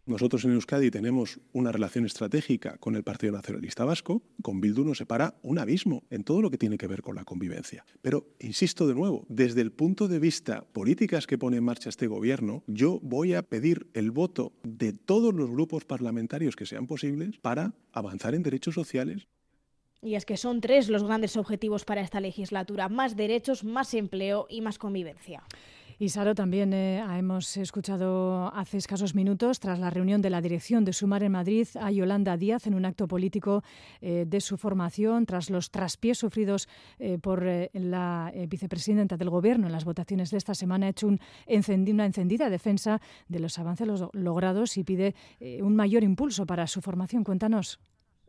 Nosotros 0.09 0.43
en 0.47 0.53
Euskadi 0.53 0.91
tenemos 0.91 1.39
una 1.53 1.71
relación 1.71 2.07
estratégica 2.07 2.79
con 2.79 2.97
el 2.97 3.05
Partido 3.05 3.35
Nacionalista 3.35 3.85
Vasco. 3.85 4.23
Con 4.41 4.59
Bildu 4.59 4.83
nos 4.83 4.97
separa 4.97 5.35
un 5.43 5.59
abismo 5.59 6.03
en 6.09 6.25
todo 6.25 6.41
lo 6.41 6.51
que 6.51 6.57
tiene 6.57 6.79
que 6.79 6.87
ver 6.87 7.03
con 7.03 7.15
la 7.15 7.25
convivencia. 7.25 7.85
Pero, 8.01 8.27
insisto 8.41 8.87
de 8.87 8.95
nuevo, 8.95 9.27
desde 9.29 9.61
el 9.61 9.71
punto 9.71 10.09
de 10.09 10.19
vista 10.19 10.65
políticas 10.73 11.27
que 11.27 11.37
pone 11.37 11.59
en 11.59 11.65
marcha 11.65 11.91
este 11.91 12.07
gobierno, 12.07 12.65
yo 12.67 13.01
voy 13.03 13.35
a 13.35 13.43
pedir 13.43 13.91
el 13.93 14.11
voto 14.11 14.55
de 14.63 14.95
todos 14.95 15.35
los 15.35 15.51
grupos 15.51 15.85
parlamentarios 15.85 16.57
que 16.57 16.65
sean 16.65 16.87
posibles 16.87 17.37
para 17.43 17.75
avanzar 17.93 18.35
en 18.35 18.43
derechos 18.43 18.75
sociales, 18.75 19.29
y 20.01 20.15
es 20.15 20.25
que 20.25 20.37
son 20.37 20.61
tres 20.61 20.89
los 20.89 21.03
grandes 21.03 21.37
objetivos 21.37 21.85
para 21.85 22.03
esta 22.03 22.21
legislatura, 22.21 22.89
más 22.89 23.17
derechos, 23.17 23.65
más 23.65 23.95
empleo 23.95 24.47
y 24.49 24.61
más 24.61 24.79
convivencia. 24.79 25.43
Y 26.01 26.11
Saro, 26.11 26.37
también 26.37 26.73
eh, 26.75 27.05
hemos 27.19 27.57
escuchado 27.57 28.55
hace 28.55 28.77
escasos 28.77 29.17
minutos, 29.17 29.59
tras 29.59 29.81
la 29.81 29.91
reunión 29.91 30.23
de 30.23 30.31
la 30.31 30.41
dirección 30.41 30.85
de 30.85 30.93
Sumar 30.93 31.25
en 31.25 31.33
Madrid, 31.33 31.67
a 31.75 31.91
Yolanda 31.91 32.37
Díaz 32.37 32.69
en 32.69 32.75
un 32.75 32.85
acto 32.85 33.09
político 33.09 33.65
eh, 34.01 34.25
de 34.25 34.41
su 34.41 34.57
formación, 34.59 35.27
tras 35.27 35.51
los 35.51 35.73
traspiés 35.73 36.19
sufridos 36.19 36.69
eh, 37.01 37.19
por 37.19 37.45
la 37.73 38.33
vicepresidenta 38.47 39.17
del 39.17 39.29
Gobierno 39.29 39.67
en 39.67 39.73
las 39.73 39.85
votaciones 39.85 40.31
de 40.31 40.37
esta 40.37 40.55
semana, 40.55 40.87
ha 40.87 40.91
hecho 40.91 41.09
un 41.09 41.19
una 41.89 42.07
encendida 42.07 42.49
defensa 42.49 43.01
de 43.27 43.41
los 43.41 43.59
avances 43.59 43.89
logrados 44.13 44.77
y 44.77 44.85
pide 44.85 45.15
un 45.61 45.75
mayor 45.75 46.05
impulso 46.05 46.47
para 46.47 46.67
su 46.67 46.81
formación. 46.81 47.25
Cuéntanos. 47.25 47.81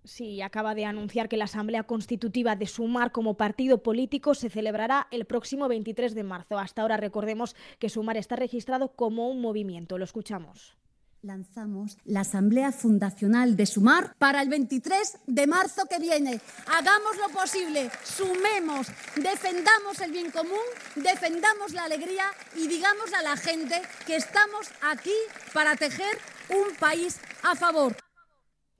Sí, 0.09 0.41
acaba 0.41 0.73
de 0.73 0.85
anunciar 0.85 1.29
que 1.29 1.37
la 1.37 1.45
Asamblea 1.45 1.83
Constitutiva 1.83 2.55
de 2.55 2.65
Sumar 2.65 3.11
como 3.11 3.35
partido 3.35 3.83
político 3.83 4.33
se 4.33 4.49
celebrará 4.49 5.07
el 5.11 5.25
próximo 5.25 5.67
23 5.67 6.15
de 6.15 6.23
marzo. 6.23 6.57
Hasta 6.57 6.81
ahora 6.81 6.97
recordemos 6.97 7.55
que 7.77 7.89
Sumar 7.89 8.17
está 8.17 8.35
registrado 8.35 8.91
como 8.93 9.29
un 9.29 9.39
movimiento. 9.39 9.99
Lo 9.99 10.03
escuchamos. 10.03 10.75
Lanzamos 11.21 11.95
la 12.05 12.21
Asamblea 12.21 12.71
Fundacional 12.71 13.55
de 13.55 13.67
Sumar 13.67 14.15
para 14.17 14.41
el 14.41 14.49
23 14.49 15.19
de 15.27 15.45
marzo 15.45 15.83
que 15.87 15.99
viene. 15.99 16.41
Hagamos 16.75 17.17
lo 17.17 17.29
posible, 17.31 17.91
sumemos, 18.03 18.87
defendamos 19.15 20.01
el 20.01 20.11
bien 20.11 20.31
común, 20.31 20.65
defendamos 20.95 21.73
la 21.73 21.83
alegría 21.83 22.25
y 22.55 22.67
digamos 22.67 23.13
a 23.13 23.21
la 23.21 23.37
gente 23.37 23.79
que 24.07 24.15
estamos 24.15 24.71
aquí 24.81 25.15
para 25.53 25.75
tejer 25.75 26.17
un 26.49 26.75
país 26.77 27.19
a 27.43 27.55
favor. 27.55 27.95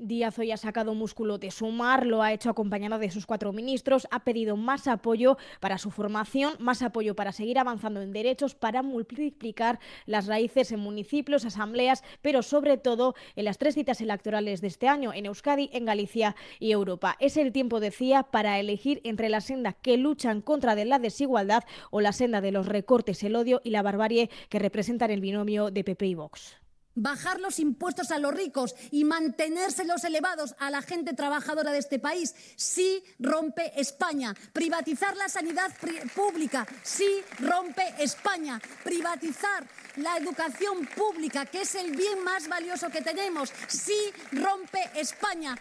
Díaz 0.02 0.40
hoy 0.40 0.54
ha 0.54 0.56
sacado 0.56 0.94
músculo 0.94 1.40
de 1.40 1.52
sumar, 1.52 2.06
lo 2.06 2.24
ha 2.24 2.32
hecho 2.32 2.50
acompañado 2.50 3.00
de 3.00 3.12
sus 3.12 3.26
cuatro 3.26 3.52
ministros, 3.52 4.08
ha 4.12 4.24
pedido 4.24 4.56
más 4.56 4.88
apoyo 4.88 5.38
para 5.60 5.78
su 5.78 5.92
formación, 5.92 6.54
más 6.58 6.82
apoyo 6.82 7.18
para 7.18 7.34
seguir 7.34 7.60
avanzando 7.60 8.02
en 8.02 8.14
derechos, 8.14 8.56
para 8.56 8.82
multiplicar 8.82 9.82
las 10.06 10.28
raíces 10.28 10.72
en 10.72 10.80
municipios, 10.80 11.44
asambleas, 11.44 12.06
pero 12.22 12.44
sobre 12.44 12.78
todo 12.78 13.14
en 13.36 13.44
las 13.44 13.58
tres 13.58 13.76
citas 13.76 14.00
electorales 14.00 14.62
de 14.62 14.68
este 14.68 14.88
año, 14.88 15.12
en 15.12 15.26
Euskadi, 15.26 15.70
en 15.74 15.84
Galicia 15.84 16.34
y 16.62 16.72
Europa. 16.72 17.18
Es 17.20 17.36
el 17.36 17.52
tiempo, 17.52 17.82
decía, 17.82 18.24
para 18.24 18.58
elegir 18.58 19.02
entre 19.04 19.28
la 19.28 19.42
senda 19.42 19.74
que 19.74 19.98
luchan 19.98 20.40
contra 20.42 20.76
de 20.76 20.86
la 20.86 21.00
desigualdad 21.00 21.66
o 21.92 22.00
la 22.00 22.14
senda 22.14 22.40
de 22.40 22.54
los 22.54 22.68
recortes, 22.68 23.22
el 23.24 23.36
odio 23.36 23.60
y 23.66 23.72
la 23.72 23.82
barbarie 23.82 24.30
que 24.48 24.60
representan 24.60 25.12
el 25.12 25.20
binomio 25.20 25.72
de 25.72 25.84
PP 25.84 26.08
y 26.08 26.16
Vox 26.16 26.58
bajar 27.00 27.40
los 27.40 27.60
impuestos 27.60 28.12
a 28.12 28.20
los 28.20 28.34
ricos 28.34 28.76
y 28.92 29.04
mantenérselos 29.04 30.04
elevados 30.04 30.56
a 30.60 30.70
la 30.70 30.82
gente 30.82 31.14
trabajadora 31.14 31.72
de 31.72 31.80
este 31.80 32.00
país, 32.00 32.36
sí 32.56 33.04
rompe 33.20 33.80
España. 33.80 34.36
Privatizar 34.54 35.16
la 35.16 35.30
sanidad 35.30 35.72
pública, 36.16 36.68
sí 36.84 37.22
rompe 37.40 37.84
España. 38.00 38.62
Privatizar 38.84 39.68
la 39.96 40.18
educación 40.18 40.88
pública, 40.96 41.46
que 41.46 41.62
es 41.62 41.76
el 41.76 41.96
bien 41.96 42.24
más 42.24 42.48
valioso 42.48 42.90
que 42.90 43.02
tenemos, 43.02 43.52
sí 43.68 44.14
rompe 44.32 44.80
España. 44.96 45.56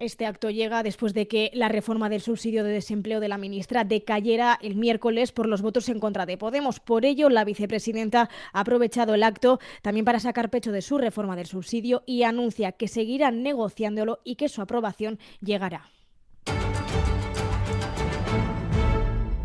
Este 0.00 0.24
acto 0.24 0.48
llega 0.48 0.82
después 0.82 1.12
de 1.12 1.28
que 1.28 1.50
la 1.52 1.68
reforma 1.68 2.08
del 2.08 2.22
subsidio 2.22 2.64
de 2.64 2.72
desempleo 2.72 3.20
de 3.20 3.28
la 3.28 3.36
ministra 3.36 3.84
decayera 3.84 4.58
el 4.62 4.74
miércoles 4.74 5.30
por 5.30 5.46
los 5.46 5.60
votos 5.60 5.90
en 5.90 6.00
contra 6.00 6.24
de 6.24 6.38
Podemos. 6.38 6.80
Por 6.80 7.04
ello, 7.04 7.28
la 7.28 7.44
vicepresidenta 7.44 8.30
ha 8.54 8.60
aprovechado 8.60 9.12
el 9.12 9.22
acto 9.22 9.60
también 9.82 10.06
para 10.06 10.18
sacar 10.18 10.48
pecho 10.48 10.72
de 10.72 10.80
su 10.80 10.96
reforma 10.96 11.36
del 11.36 11.44
subsidio 11.44 12.02
y 12.06 12.22
anuncia 12.22 12.72
que 12.72 12.88
seguirá 12.88 13.30
negociándolo 13.30 14.20
y 14.24 14.36
que 14.36 14.48
su 14.48 14.62
aprobación 14.62 15.18
llegará. 15.42 15.90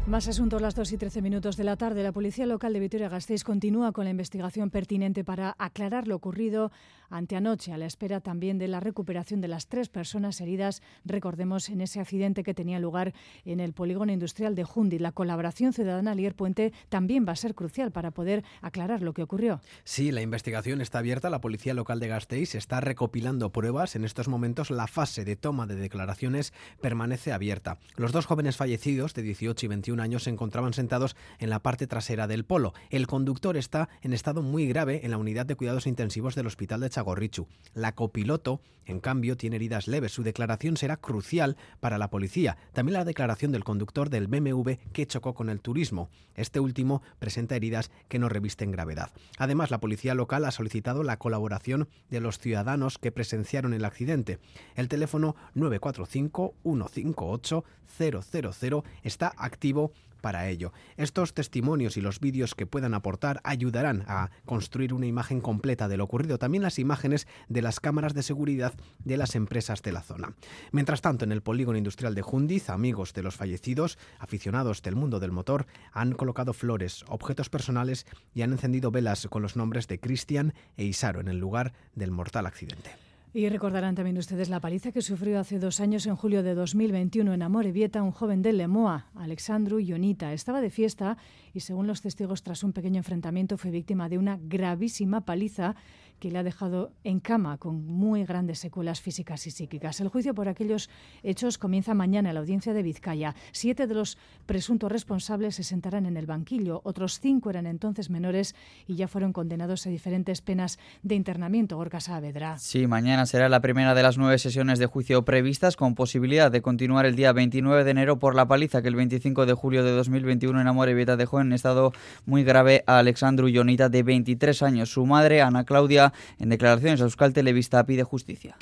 Más 0.07 0.27
asuntos, 0.27 0.61
las 0.61 0.75
2 0.75 0.91
y 0.91 0.97
13 0.97 1.23
minutos 1.23 1.57
de 1.57 1.63
la 1.63 1.77
tarde. 1.77 2.03
La 2.03 2.11
Policía 2.11 2.45
Local 2.45 2.71
de 2.73 2.79
Vitoria-Gasteiz 2.79 3.43
continúa 3.43 3.91
con 3.91 4.03
la 4.03 4.11
investigación 4.11 4.69
pertinente 4.69 5.23
para 5.23 5.55
aclarar 5.57 6.07
lo 6.07 6.15
ocurrido 6.15 6.71
anteanoche, 7.09 7.73
a 7.73 7.77
la 7.77 7.85
espera 7.85 8.19
también 8.19 8.57
de 8.59 8.67
la 8.67 8.79
recuperación 8.79 9.41
de 9.41 9.47
las 9.47 9.67
tres 9.67 9.89
personas 9.89 10.41
heridas, 10.41 10.81
recordemos, 11.05 11.69
en 11.69 11.81
ese 11.81 11.99
accidente 11.99 12.43
que 12.43 12.53
tenía 12.53 12.79
lugar 12.79 13.13
en 13.45 13.59
el 13.59 13.73
polígono 13.73 14.11
industrial 14.11 14.53
de 14.53 14.63
Jundi. 14.63 14.99
La 14.99 15.11
colaboración 15.11 15.73
ciudadana 15.73 16.13
Lier 16.13 16.35
Puente 16.35 16.73
también 16.89 17.25
va 17.27 17.33
a 17.33 17.35
ser 17.35 17.55
crucial 17.55 17.91
para 17.91 18.11
poder 18.11 18.43
aclarar 18.61 19.01
lo 19.01 19.13
que 19.13 19.23
ocurrió. 19.23 19.61
Sí, 19.83 20.11
la 20.11 20.21
investigación 20.21 20.81
está 20.81 20.99
abierta. 20.99 21.29
La 21.29 21.41
Policía 21.41 21.73
Local 21.73 21.99
de 21.99 22.07
Gasteiz 22.07 22.55
está 22.55 22.79
recopilando 22.79 23.51
pruebas. 23.51 23.95
En 23.95 24.05
estos 24.05 24.27
momentos 24.27 24.69
la 24.69 24.87
fase 24.87 25.25
de 25.25 25.35
toma 25.35 25.65
de 25.67 25.75
declaraciones 25.75 26.53
permanece 26.81 27.31
abierta. 27.31 27.79
Los 27.95 28.11
dos 28.11 28.25
jóvenes 28.25 28.55
fallecidos 28.55 29.13
de 29.13 29.23
18 29.23 29.65
y 29.65 29.69
21 29.69 29.94
años 29.99 30.23
se 30.23 30.29
encontraban 30.29 30.73
sentados 30.73 31.15
en 31.39 31.49
la 31.49 31.59
parte 31.59 31.87
trasera 31.87 32.27
del 32.27 32.45
polo. 32.45 32.73
El 32.89 33.07
conductor 33.07 33.57
está 33.57 33.89
en 34.01 34.13
estado 34.13 34.41
muy 34.41 34.67
grave 34.67 35.01
en 35.03 35.11
la 35.11 35.17
unidad 35.17 35.45
de 35.45 35.55
cuidados 35.55 35.87
intensivos 35.87 36.35
del 36.35 36.47
hospital 36.47 36.81
de 36.81 36.89
Chagorrichu. 36.89 37.47
La 37.73 37.93
copiloto, 37.95 38.61
en 38.85 38.99
cambio, 38.99 39.37
tiene 39.37 39.55
heridas 39.55 39.87
leves. 39.87 40.11
Su 40.11 40.23
declaración 40.23 40.77
será 40.77 40.97
crucial 40.97 41.57
para 41.79 41.97
la 41.97 42.09
policía. 42.09 42.57
También 42.73 42.93
la 42.93 43.05
declaración 43.05 43.51
del 43.51 43.63
conductor 43.63 44.09
del 44.09 44.27
BMW 44.27 44.73
que 44.93 45.07
chocó 45.07 45.33
con 45.33 45.49
el 45.49 45.61
turismo. 45.61 46.09
Este 46.35 46.59
último 46.59 47.01
presenta 47.19 47.55
heridas 47.55 47.91
que 48.07 48.19
no 48.19 48.29
revisten 48.29 48.71
gravedad. 48.71 49.11
Además, 49.37 49.71
la 49.71 49.79
policía 49.79 50.13
local 50.13 50.45
ha 50.45 50.51
solicitado 50.51 51.03
la 51.03 51.17
colaboración 51.17 51.87
de 52.09 52.19
los 52.19 52.39
ciudadanos 52.39 52.97
que 52.97 53.11
presenciaron 53.11 53.73
el 53.73 53.85
accidente. 53.85 54.39
El 54.75 54.87
teléfono 54.87 55.35
945 55.53 56.55
158 56.63 57.63
000 57.97 58.83
está 59.03 59.33
activo 59.37 59.84
para 60.25 60.49
ello. 60.49 60.73
Estos 60.97 61.35
testimonios 61.35 61.97
y 61.97 62.01
los 62.01 62.19
vídeos 62.19 62.55
que 62.55 62.65
puedan 62.65 62.95
aportar 62.95 63.41
ayudarán 63.43 64.05
a 64.07 64.31
construir 64.43 64.91
una 64.91 65.05
imagen 65.05 65.39
completa 65.39 65.87
de 65.87 65.97
lo 65.97 66.05
ocurrido. 66.05 66.39
También 66.39 66.63
las 66.63 66.79
imágenes 66.79 67.27
de 67.47 67.61
las 67.61 67.79
cámaras 67.79 68.15
de 68.15 68.23
seguridad 68.23 68.73
de 69.03 69.17
las 69.17 69.35
empresas 69.35 69.83
de 69.83 69.91
la 69.91 70.01
zona. 70.01 70.33
Mientras 70.71 71.01
tanto, 71.01 71.25
en 71.25 71.31
el 71.31 71.43
polígono 71.43 71.77
industrial 71.77 72.15
de 72.15 72.23
Jundiz, 72.23 72.71
amigos 72.71 73.13
de 73.13 73.21
los 73.21 73.35
fallecidos, 73.35 73.99
aficionados 74.17 74.81
del 74.81 74.95
mundo 74.95 75.19
del 75.19 75.31
motor, 75.31 75.67
han 75.93 76.13
colocado 76.13 76.53
flores, 76.53 77.05
objetos 77.07 77.51
personales 77.51 78.07
y 78.33 78.41
han 78.41 78.51
encendido 78.51 78.89
velas 78.89 79.27
con 79.29 79.43
los 79.43 79.55
nombres 79.55 79.87
de 79.87 79.99
Cristian 79.99 80.55
e 80.75 80.85
Isaro 80.85 81.19
en 81.19 81.27
el 81.27 81.37
lugar 81.37 81.73
del 81.93 82.09
mortal 82.09 82.47
accidente. 82.47 83.04
Y 83.35 83.49
recordarán 83.49 83.95
también 83.95 84.17
ustedes 84.17 84.47
la 84.47 84.61
paliza 84.61 84.93
que 84.93 85.01
sufrió 85.01 85.41
hace 85.41 85.59
dos 85.59 85.81
años, 85.81 86.05
en 86.05 86.15
julio 86.15 86.41
de 86.41 86.55
2021, 86.55 87.33
en 87.33 87.41
Amorebieta, 87.41 88.01
un 88.01 88.13
joven 88.13 88.41
de 88.41 88.53
Lemoa, 88.53 89.07
Alexandru 89.13 89.81
Ionita. 89.81 90.31
Estaba 90.31 90.61
de 90.61 90.69
fiesta 90.69 91.17
y, 91.53 91.59
según 91.59 91.85
los 91.85 92.01
testigos, 92.01 92.43
tras 92.43 92.63
un 92.63 92.71
pequeño 92.71 92.95
enfrentamiento, 92.95 93.57
fue 93.57 93.71
víctima 93.71 94.07
de 94.07 94.19
una 94.19 94.39
gravísima 94.41 95.25
paliza 95.25 95.75
que 96.19 96.31
le 96.31 96.39
ha 96.39 96.43
dejado 96.43 96.91
en 97.03 97.19
cama 97.19 97.57
con 97.57 97.85
muy 97.85 98.25
grandes 98.25 98.59
secuelas 98.59 99.01
físicas 99.01 99.45
y 99.47 99.51
psíquicas. 99.51 99.99
El 99.99 100.07
juicio 100.07 100.33
por 100.33 100.47
aquellos 100.47 100.89
hechos 101.23 101.57
comienza 101.57 101.93
mañana 101.93 102.29
en 102.29 102.35
la 102.35 102.41
audiencia 102.41 102.73
de 102.73 102.83
Vizcaya. 102.83 103.35
Siete 103.51 103.87
de 103.87 103.93
los 103.93 104.17
presuntos 104.45 104.91
responsables 104.91 105.55
se 105.55 105.63
sentarán 105.63 106.05
en 106.05 106.17
el 106.17 106.25
banquillo. 106.25 106.81
Otros 106.83 107.19
cinco 107.19 107.49
eran 107.49 107.65
entonces 107.65 108.09
menores 108.09 108.55
y 108.87 108.95
ya 108.95 109.07
fueron 109.07 109.33
condenados 109.33 109.85
a 109.87 109.89
diferentes 109.89 110.41
penas 110.41 110.79
de 111.03 111.15
internamiento. 111.15 111.77
Gorka 111.77 111.99
Saavedra. 111.99 112.57
Sí, 112.57 112.87
mañana 112.87 113.25
será 113.25 113.49
la 113.49 113.61
primera 113.61 113.93
de 113.93 114.03
las 114.03 114.17
nueve 114.17 114.37
sesiones 114.37 114.79
de 114.79 114.85
juicio 114.85 115.25
previstas 115.25 115.75
con 115.75 115.95
posibilidad 115.95 116.51
de 116.51 116.61
continuar 116.61 117.05
el 117.05 117.15
día 117.15 117.33
29 117.33 117.83
de 117.83 117.91
enero 117.91 118.19
por 118.19 118.35
la 118.35 118.47
paliza 118.47 118.81
que 118.81 118.87
el 118.87 118.95
25 118.95 119.45
de 119.45 119.53
julio 119.53 119.83
de 119.83 119.91
2021 119.91 120.61
en 120.61 120.67
Amorebieta 120.67 121.15
dejó 121.17 121.41
en 121.41 121.53
estado 121.53 121.93
muy 122.25 122.43
grave 122.43 122.83
a 122.87 122.99
Alexandru 122.99 123.49
Yonita 123.49 123.89
de 123.89 124.03
23 124.03 124.61
años. 124.63 124.91
Su 124.91 125.05
madre, 125.05 125.41
Ana 125.41 125.63
Claudia, 125.63 126.04
en 126.39 126.49
declaraciones 126.49 127.01
a 127.01 127.03
Euskal 127.03 127.33
Televista 127.33 127.85
pide 127.85 128.03
justicia. 128.03 128.57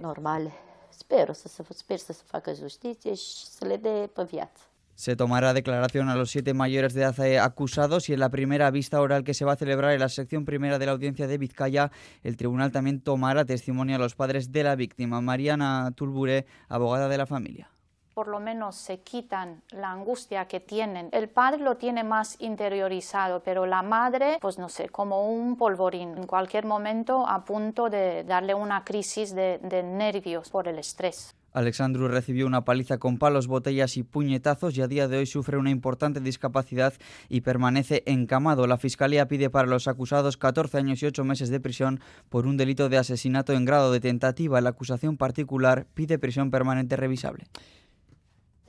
Normal. 0.00 0.52
Espero, 0.90 1.34
se, 1.34 1.48
espero 1.70 1.98
se 1.98 2.14
facă 2.26 2.52
justiție 2.52 3.14
și 3.14 3.46
să 3.46 3.66
le 3.66 3.76
dé 3.76 4.10
pe 4.14 4.24
viață. 4.30 4.62
Se 4.96 5.16
tomará 5.16 5.52
declaración 5.52 6.08
a 6.08 6.14
los 6.14 6.30
siete 6.30 6.54
mayores 6.54 6.94
de 6.94 7.02
edad 7.02 7.18
eh, 7.18 7.40
acusados 7.40 8.08
y 8.08 8.12
en 8.12 8.20
la 8.20 8.28
primera 8.28 8.70
vista 8.70 9.00
oral 9.00 9.24
que 9.24 9.34
se 9.34 9.44
va 9.44 9.52
a 9.52 9.56
celebrar 9.56 9.92
en 9.92 9.98
la 9.98 10.08
sección 10.08 10.44
primera 10.44 10.78
de 10.78 10.86
la 10.86 10.92
audiencia 10.92 11.26
de 11.26 11.36
Vizcaya, 11.36 11.90
el 12.22 12.36
tribunal 12.36 12.70
también 12.70 13.00
tomará 13.00 13.44
testimonio 13.44 13.96
a 13.96 13.98
los 13.98 14.14
padres 14.14 14.52
de 14.52 14.62
la 14.62 14.76
víctima. 14.76 15.20
Mariana 15.20 15.90
Tulbure, 15.96 16.46
abogada 16.68 17.08
de 17.08 17.18
la 17.18 17.26
familia 17.26 17.73
por 18.14 18.28
lo 18.28 18.38
menos 18.38 18.76
se 18.76 19.00
quitan 19.00 19.62
la 19.70 19.90
angustia 19.90 20.46
que 20.46 20.60
tienen. 20.60 21.08
El 21.12 21.28
padre 21.28 21.62
lo 21.62 21.76
tiene 21.76 22.04
más 22.04 22.36
interiorizado, 22.40 23.42
pero 23.42 23.66
la 23.66 23.82
madre, 23.82 24.38
pues 24.40 24.58
no 24.58 24.68
sé, 24.68 24.88
como 24.88 25.28
un 25.28 25.56
polvorín, 25.56 26.16
en 26.16 26.26
cualquier 26.26 26.64
momento 26.64 27.26
a 27.26 27.44
punto 27.44 27.90
de 27.90 28.22
darle 28.24 28.54
una 28.54 28.84
crisis 28.84 29.34
de, 29.34 29.58
nervios 29.84 30.48
por 30.50 30.68
el 30.68 30.78
estrés. 30.78 31.34
Alexandru 31.52 32.08
recibió 32.08 32.46
una 32.46 32.64
paliza 32.64 32.98
con 32.98 33.18
palos, 33.18 33.46
botellas 33.46 33.96
y 33.96 34.02
puñetazos 34.02 34.76
y 34.76 34.82
a 34.82 34.88
día 34.88 35.06
de 35.06 35.18
hoy 35.18 35.26
sufre 35.26 35.56
una 35.56 35.70
importante 35.70 36.20
discapacidad 36.20 36.94
y 37.28 37.42
permanece 37.42 38.02
encamado. 38.06 38.66
La 38.66 38.76
Fiscalía 38.76 39.28
pide 39.28 39.50
para 39.50 39.68
los 39.68 39.86
acusados 39.86 40.36
14 40.36 40.78
años 40.78 41.00
y 41.02 41.06
8 41.06 41.24
meses 41.24 41.50
de 41.50 41.60
prisión 41.60 42.00
por 42.28 42.46
un 42.46 42.56
delito 42.56 42.88
de 42.88 42.98
asesinato 42.98 43.52
en 43.52 43.64
grado 43.64 43.92
de 43.92 44.00
tentativa. 44.00 44.60
La 44.60 44.70
acusación 44.70 45.16
particular 45.16 45.86
pide 45.94 46.18
prisión 46.18 46.50
permanente 46.50 46.96
revisable. 46.96 47.44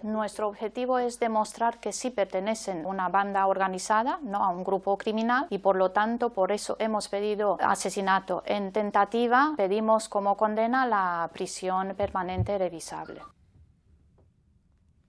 Nuestro 0.05 0.47
objetivo 0.47 0.99
es 0.99 1.19
demostrar 1.19 1.79
que 1.79 1.91
sí 1.91 2.11
pertenecen 2.11 2.85
a 2.85 2.87
una 2.89 3.09
banda 3.09 3.47
organizada, 3.47 4.19
no 4.21 4.43
a 4.43 4.49
un 4.49 4.63
grupo 4.63 4.99
criminal, 4.99 5.47
y 5.49 5.57
por 5.57 5.75
lo 5.75 5.89
tanto 5.89 6.31
por 6.31 6.51
eso 6.51 6.75
hemos 6.77 7.07
pedido 7.07 7.57
asesinato 7.59 8.43
en 8.45 8.71
tentativa, 8.71 9.55
pedimos 9.57 10.07
como 10.07 10.37
condena 10.37 10.85
la 10.85 11.27
prisión 11.33 11.95
permanente 11.97 12.55
revisable. 12.59 13.19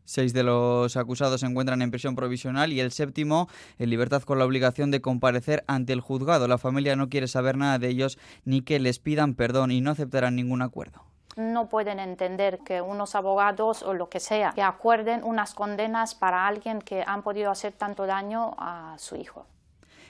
Seis 0.07 0.33
de 0.33 0.45
los 0.45 0.97
acusados 0.97 1.41
se 1.41 1.47
encuentran 1.47 1.83
en 1.83 1.91
prisión 1.91 2.17
provisional 2.17 2.73
y 2.73 2.81
el 2.81 2.91
séptimo 2.91 3.51
en 3.79 3.91
libertad 3.91 4.23
con 4.23 4.39
la 4.39 4.47
obligación 4.47 4.91
de 4.91 5.03
comparecer 5.03 5.63
ante 5.67 5.93
el 5.93 6.01
juzgado. 6.01 6.49
La 6.49 6.57
familia 6.57 6.97
no 6.97 7.11
quiere 7.11 7.29
saber 7.29 7.59
nada 7.59 7.79
de 7.79 7.89
ellos 7.89 8.19
ni 8.47 8.63
que 8.63 8.81
les 8.81 8.99
pidan 8.99 9.35
perdón 9.35 9.73
y 9.73 9.83
no 9.83 9.91
aceptarán 9.91 10.37
ningún 10.37 10.63
acuerdo 10.63 11.05
no 11.37 11.69
pueden 11.69 12.01
entender 12.01 12.59
que 12.65 12.81
unos 12.81 13.15
abogados 13.15 13.83
o 13.83 13.95
lo 13.95 14.09
que 14.09 14.21
sea 14.21 14.53
que 14.55 14.63
acuerden 14.63 15.23
unas 15.23 15.55
condenas 15.55 16.15
para 16.15 16.47
alguien 16.47 16.81
que 16.81 17.05
han 17.07 17.23
podido 17.23 17.51
hacer 17.51 17.73
tanto 17.73 18.07
daño 18.07 18.55
a 18.59 18.97
su 18.99 19.17
hijo. 19.17 19.47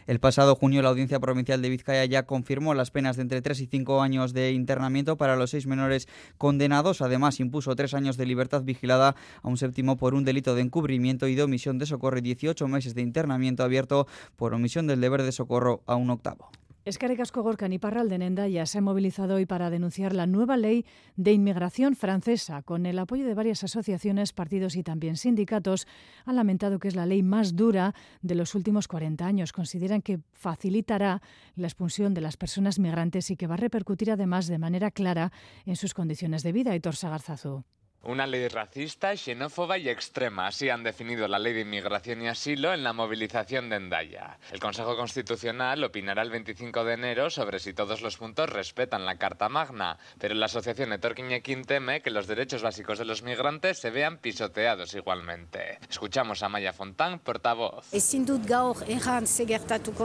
El 0.06 0.20
pasado 0.20 0.54
junio 0.54 0.82
la 0.82 0.90
Audiencia 0.90 1.18
Provincial 1.18 1.60
de 1.60 1.68
Vizcaya 1.68 2.04
ya 2.04 2.26
confirmó 2.26 2.74
las 2.74 2.92
penas 2.92 3.16
de 3.16 3.22
entre 3.22 3.42
3 3.42 3.60
y 3.60 3.66
5 3.66 4.02
años 4.02 4.32
de 4.32 4.52
internamiento 4.52 5.16
para 5.16 5.34
los 5.34 5.50
seis 5.50 5.66
menores 5.66 6.06
condenados. 6.38 7.02
Además, 7.02 7.40
impuso 7.40 7.74
tres 7.74 7.92
años 7.92 8.16
de 8.16 8.24
libertad 8.24 8.62
vigilada 8.62 9.16
a 9.42 9.48
un 9.48 9.56
séptimo 9.56 9.96
por 9.96 10.14
un 10.14 10.24
delito 10.24 10.54
de 10.54 10.62
encubrimiento 10.62 11.26
y 11.26 11.34
de 11.34 11.42
omisión 11.42 11.78
de 11.78 11.86
socorro 11.86 12.18
y 12.18 12.20
18 12.20 12.68
meses 12.68 12.94
de 12.94 13.02
internamiento 13.02 13.64
abierto 13.64 14.06
por 14.36 14.54
omisión 14.54 14.86
del 14.86 15.00
deber 15.00 15.24
de 15.24 15.32
socorro 15.32 15.82
a 15.86 15.96
un 15.96 16.10
octavo. 16.10 16.50
Escaricasco 16.86 17.42
Gorkan 17.42 17.72
y 17.72 17.80
Parral 17.80 18.08
de 18.08 18.52
ya 18.52 18.64
se 18.64 18.78
ha 18.78 18.80
movilizado 18.80 19.34
hoy 19.34 19.44
para 19.44 19.70
denunciar 19.70 20.14
la 20.14 20.28
nueva 20.28 20.56
ley 20.56 20.86
de 21.16 21.32
inmigración 21.32 21.96
francesa. 21.96 22.62
Con 22.62 22.86
el 22.86 23.00
apoyo 23.00 23.26
de 23.26 23.34
varias 23.34 23.64
asociaciones, 23.64 24.32
partidos 24.32 24.76
y 24.76 24.84
también 24.84 25.16
sindicatos, 25.16 25.88
han 26.26 26.36
lamentado 26.36 26.78
que 26.78 26.86
es 26.86 26.94
la 26.94 27.04
ley 27.04 27.24
más 27.24 27.56
dura 27.56 27.92
de 28.22 28.36
los 28.36 28.54
últimos 28.54 28.86
40 28.86 29.26
años. 29.26 29.52
Consideran 29.52 30.00
que 30.00 30.20
facilitará 30.32 31.22
la 31.56 31.66
expulsión 31.66 32.14
de 32.14 32.20
las 32.20 32.36
personas 32.36 32.78
migrantes 32.78 33.32
y 33.32 33.36
que 33.36 33.48
va 33.48 33.54
a 33.54 33.56
repercutir 33.56 34.12
además 34.12 34.46
de 34.46 34.58
manera 34.58 34.92
clara 34.92 35.32
en 35.64 35.74
sus 35.74 35.92
condiciones 35.92 36.44
de 36.44 36.52
vida. 36.52 36.76
Y 36.76 36.78
Torsa 36.78 37.10
Garzazú. 37.10 37.64
Una 38.06 38.24
ley 38.24 38.46
racista, 38.46 39.16
xenófoba 39.16 39.78
y 39.78 39.88
extrema. 39.88 40.46
Así 40.46 40.68
han 40.68 40.84
definido 40.84 41.26
la 41.26 41.40
ley 41.40 41.52
de 41.54 41.62
inmigración 41.62 42.22
y 42.22 42.28
asilo 42.28 42.72
en 42.72 42.84
la 42.84 42.92
movilización 42.92 43.68
de 43.68 43.76
Endaya. 43.76 44.38
El 44.52 44.60
Consejo 44.60 44.96
Constitucional 44.96 45.82
opinará 45.82 46.22
el 46.22 46.30
25 46.30 46.84
de 46.84 46.94
enero 46.94 47.30
sobre 47.30 47.58
si 47.58 47.72
todos 47.72 48.02
los 48.02 48.16
puntos 48.16 48.48
respetan 48.48 49.04
la 49.04 49.16
Carta 49.16 49.48
Magna, 49.48 49.98
pero 50.20 50.36
la 50.36 50.46
asociación 50.46 50.92
Etorquiñequín 50.92 51.64
teme 51.64 52.00
que 52.00 52.12
los 52.12 52.28
derechos 52.28 52.62
básicos 52.62 53.00
de 53.00 53.06
los 53.06 53.24
migrantes 53.24 53.80
se 53.80 53.90
vean 53.90 54.18
pisoteados 54.18 54.94
igualmente. 54.94 55.80
Escuchamos 55.90 56.44
a 56.44 56.48
Maya 56.48 56.72
Fontán, 56.72 57.18
portavoz. 57.18 57.92
Ezin 57.92 58.24
dut 58.24 58.46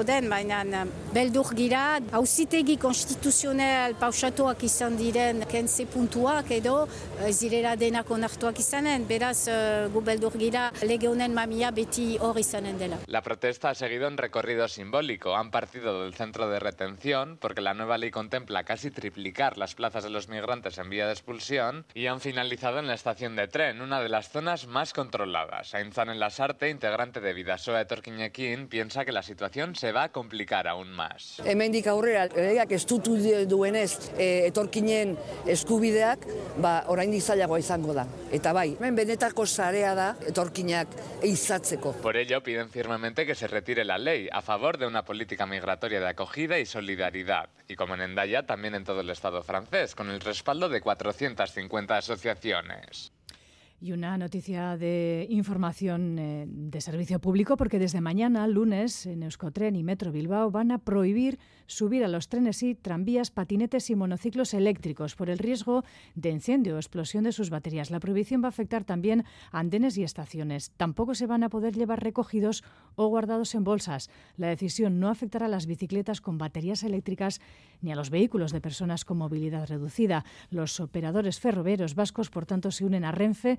den, 0.06 0.30
baina 0.30 0.88
beldur 1.14 1.54
gira, 1.54 2.00
hausitegi 2.12 2.78
konstituzional 2.78 3.94
pausatuak 3.94 4.64
izan 4.64 4.98
diren 4.98 5.46
kense 5.46 5.86
puntuak 5.86 6.50
edo 6.50 6.88
zirera 7.30 7.76
den 7.76 7.91
la 13.08 13.22
protesta 13.22 13.70
ha 13.70 13.76
seguido 13.76 14.08
un 14.08 14.18
recorrido 14.18 14.68
simbólico. 14.68 15.36
Han 15.36 15.52
partido 15.52 16.04
del 16.04 16.14
centro 16.14 16.50
de 16.50 16.60
retención, 16.60 17.38
porque 17.40 17.62
la 17.62 17.74
nueva 17.74 17.98
ley 17.98 18.12
contempla 18.12 18.64
casi 18.64 18.92
triplicar 18.92 19.58
las 19.58 19.76
plazas 19.76 20.04
de 20.04 20.10
los 20.10 20.28
migrantes 20.30 20.78
en 20.78 20.90
vía 20.90 21.06
de 21.06 21.14
expulsión, 21.14 21.86
y 21.94 22.08
han 22.08 22.22
finalizado 22.22 22.80
en 22.80 22.88
la 22.88 22.94
estación 22.94 23.36
de 23.36 23.48
tren, 23.48 23.82
una 23.82 24.02
de 24.02 24.10
las 24.10 24.30
zonas 24.30 24.68
más 24.68 24.94
controladas. 24.94 25.74
Ainzan 25.74 26.10
en 26.10 26.20
Lasarte, 26.20 26.70
integrante 26.70 27.20
de 27.20 27.34
Vidasoa 27.34 27.82
Etorquiñekin, 27.82 28.68
piensa 28.68 29.06
que 29.06 29.12
la 29.12 29.24
situación 29.24 29.76
se 29.76 29.92
va 29.92 30.04
a 30.04 30.10
complicar 30.12 30.68
aún 30.68 30.92
más. 30.92 31.42
Hemendik 31.46 31.88
aurrera, 31.88 32.28
legeak 32.28 32.72
estutu 32.72 33.18
duenez 33.48 34.12
eh, 34.18 34.48
etorkinen 34.48 35.18
eskubideak, 35.46 36.26
ba, 36.62 36.84
oraindik 36.88 37.22
zailagoa 37.22 37.60
izan 37.60 37.81
por 41.96 42.18
ello 42.18 42.42
piden 42.42 42.70
firmemente 42.70 43.26
que 43.26 43.36
se 43.36 43.48
retire 43.48 43.86
la 43.86 43.98
ley 43.98 44.28
a 44.32 44.42
favor 44.42 44.78
de 44.78 44.88
una 44.88 45.04
política 45.04 45.46
migratoria 45.46 46.00
de 46.00 46.10
acogida 46.10 46.60
y 46.60 46.66
solidaridad. 46.66 47.50
Y 47.68 47.76
como 47.76 47.96
en 47.96 48.02
Endaya, 48.02 48.46
también 48.46 48.76
en 48.76 48.84
todo 48.84 49.02
el 49.02 49.10
Estado 49.10 49.44
francés, 49.44 49.96
con 49.96 50.10
el 50.10 50.20
respaldo 50.20 50.70
de 50.70 50.82
450 50.82 51.98
asociaciones. 51.98 53.12
Y 53.84 53.94
una 53.94 54.16
noticia 54.16 54.78
de 54.78 55.26
información 55.32 56.20
eh, 56.20 56.46
de 56.48 56.82
servicio 56.82 57.18
público, 57.18 57.58
porque 57.58 57.80
desde 57.80 58.00
mañana, 58.00 58.46
lunes, 58.48 59.08
en 59.08 59.24
Euskotren 59.24 59.76
y 59.76 59.82
Metro 59.82 60.12
Bilbao 60.12 60.52
van 60.52 60.70
a 60.70 60.78
prohibir 60.78 61.40
subir 61.66 62.04
a 62.04 62.08
los 62.08 62.30
trenes 62.30 62.62
y 62.62 62.76
tranvías, 62.76 63.32
patinetes 63.32 63.90
y 63.90 63.96
monociclos 63.96 64.54
eléctricos 64.54 65.16
por 65.16 65.32
el 65.32 65.40
riesgo 65.40 65.84
de 66.14 66.30
incendio 66.30 66.76
o 66.76 66.78
explosión 66.78 67.24
de 67.24 67.32
sus 67.32 67.50
baterías. 67.50 67.90
La 67.90 68.00
prohibición 68.00 68.44
va 68.44 68.48
a 68.48 68.50
afectar 68.50 68.84
también 68.84 69.24
andenes 69.52 69.98
y 69.98 70.04
estaciones. 70.04 70.70
Tampoco 70.78 71.16
se 71.16 71.26
van 71.26 71.44
a 71.44 71.50
poder 71.50 71.74
llevar 71.74 72.04
recogidos 72.04 72.64
o 72.96 73.08
guardados 73.08 73.56
en 73.56 73.64
bolsas. 73.64 74.12
La 74.38 74.50
decisión 74.50 75.00
no 75.00 75.10
afectará 75.10 75.48
a 75.48 75.50
las 75.50 75.66
bicicletas 75.66 76.22
con 76.22 76.38
baterías 76.38 76.84
eléctricas 76.84 77.42
ni 77.82 77.92
a 77.92 77.96
los 77.96 78.12
vehículos 78.12 78.52
de 78.52 78.62
personas 78.62 79.06
con 79.06 79.18
movilidad 79.18 79.68
reducida. 79.68 80.24
Los 80.52 80.80
operadores 80.80 81.40
ferroviarios 81.40 81.96
vascos, 81.96 82.30
por 82.30 82.46
tanto, 82.46 82.70
se 82.70 82.86
unen 82.86 83.06
a 83.06 83.12
Renfe 83.12 83.58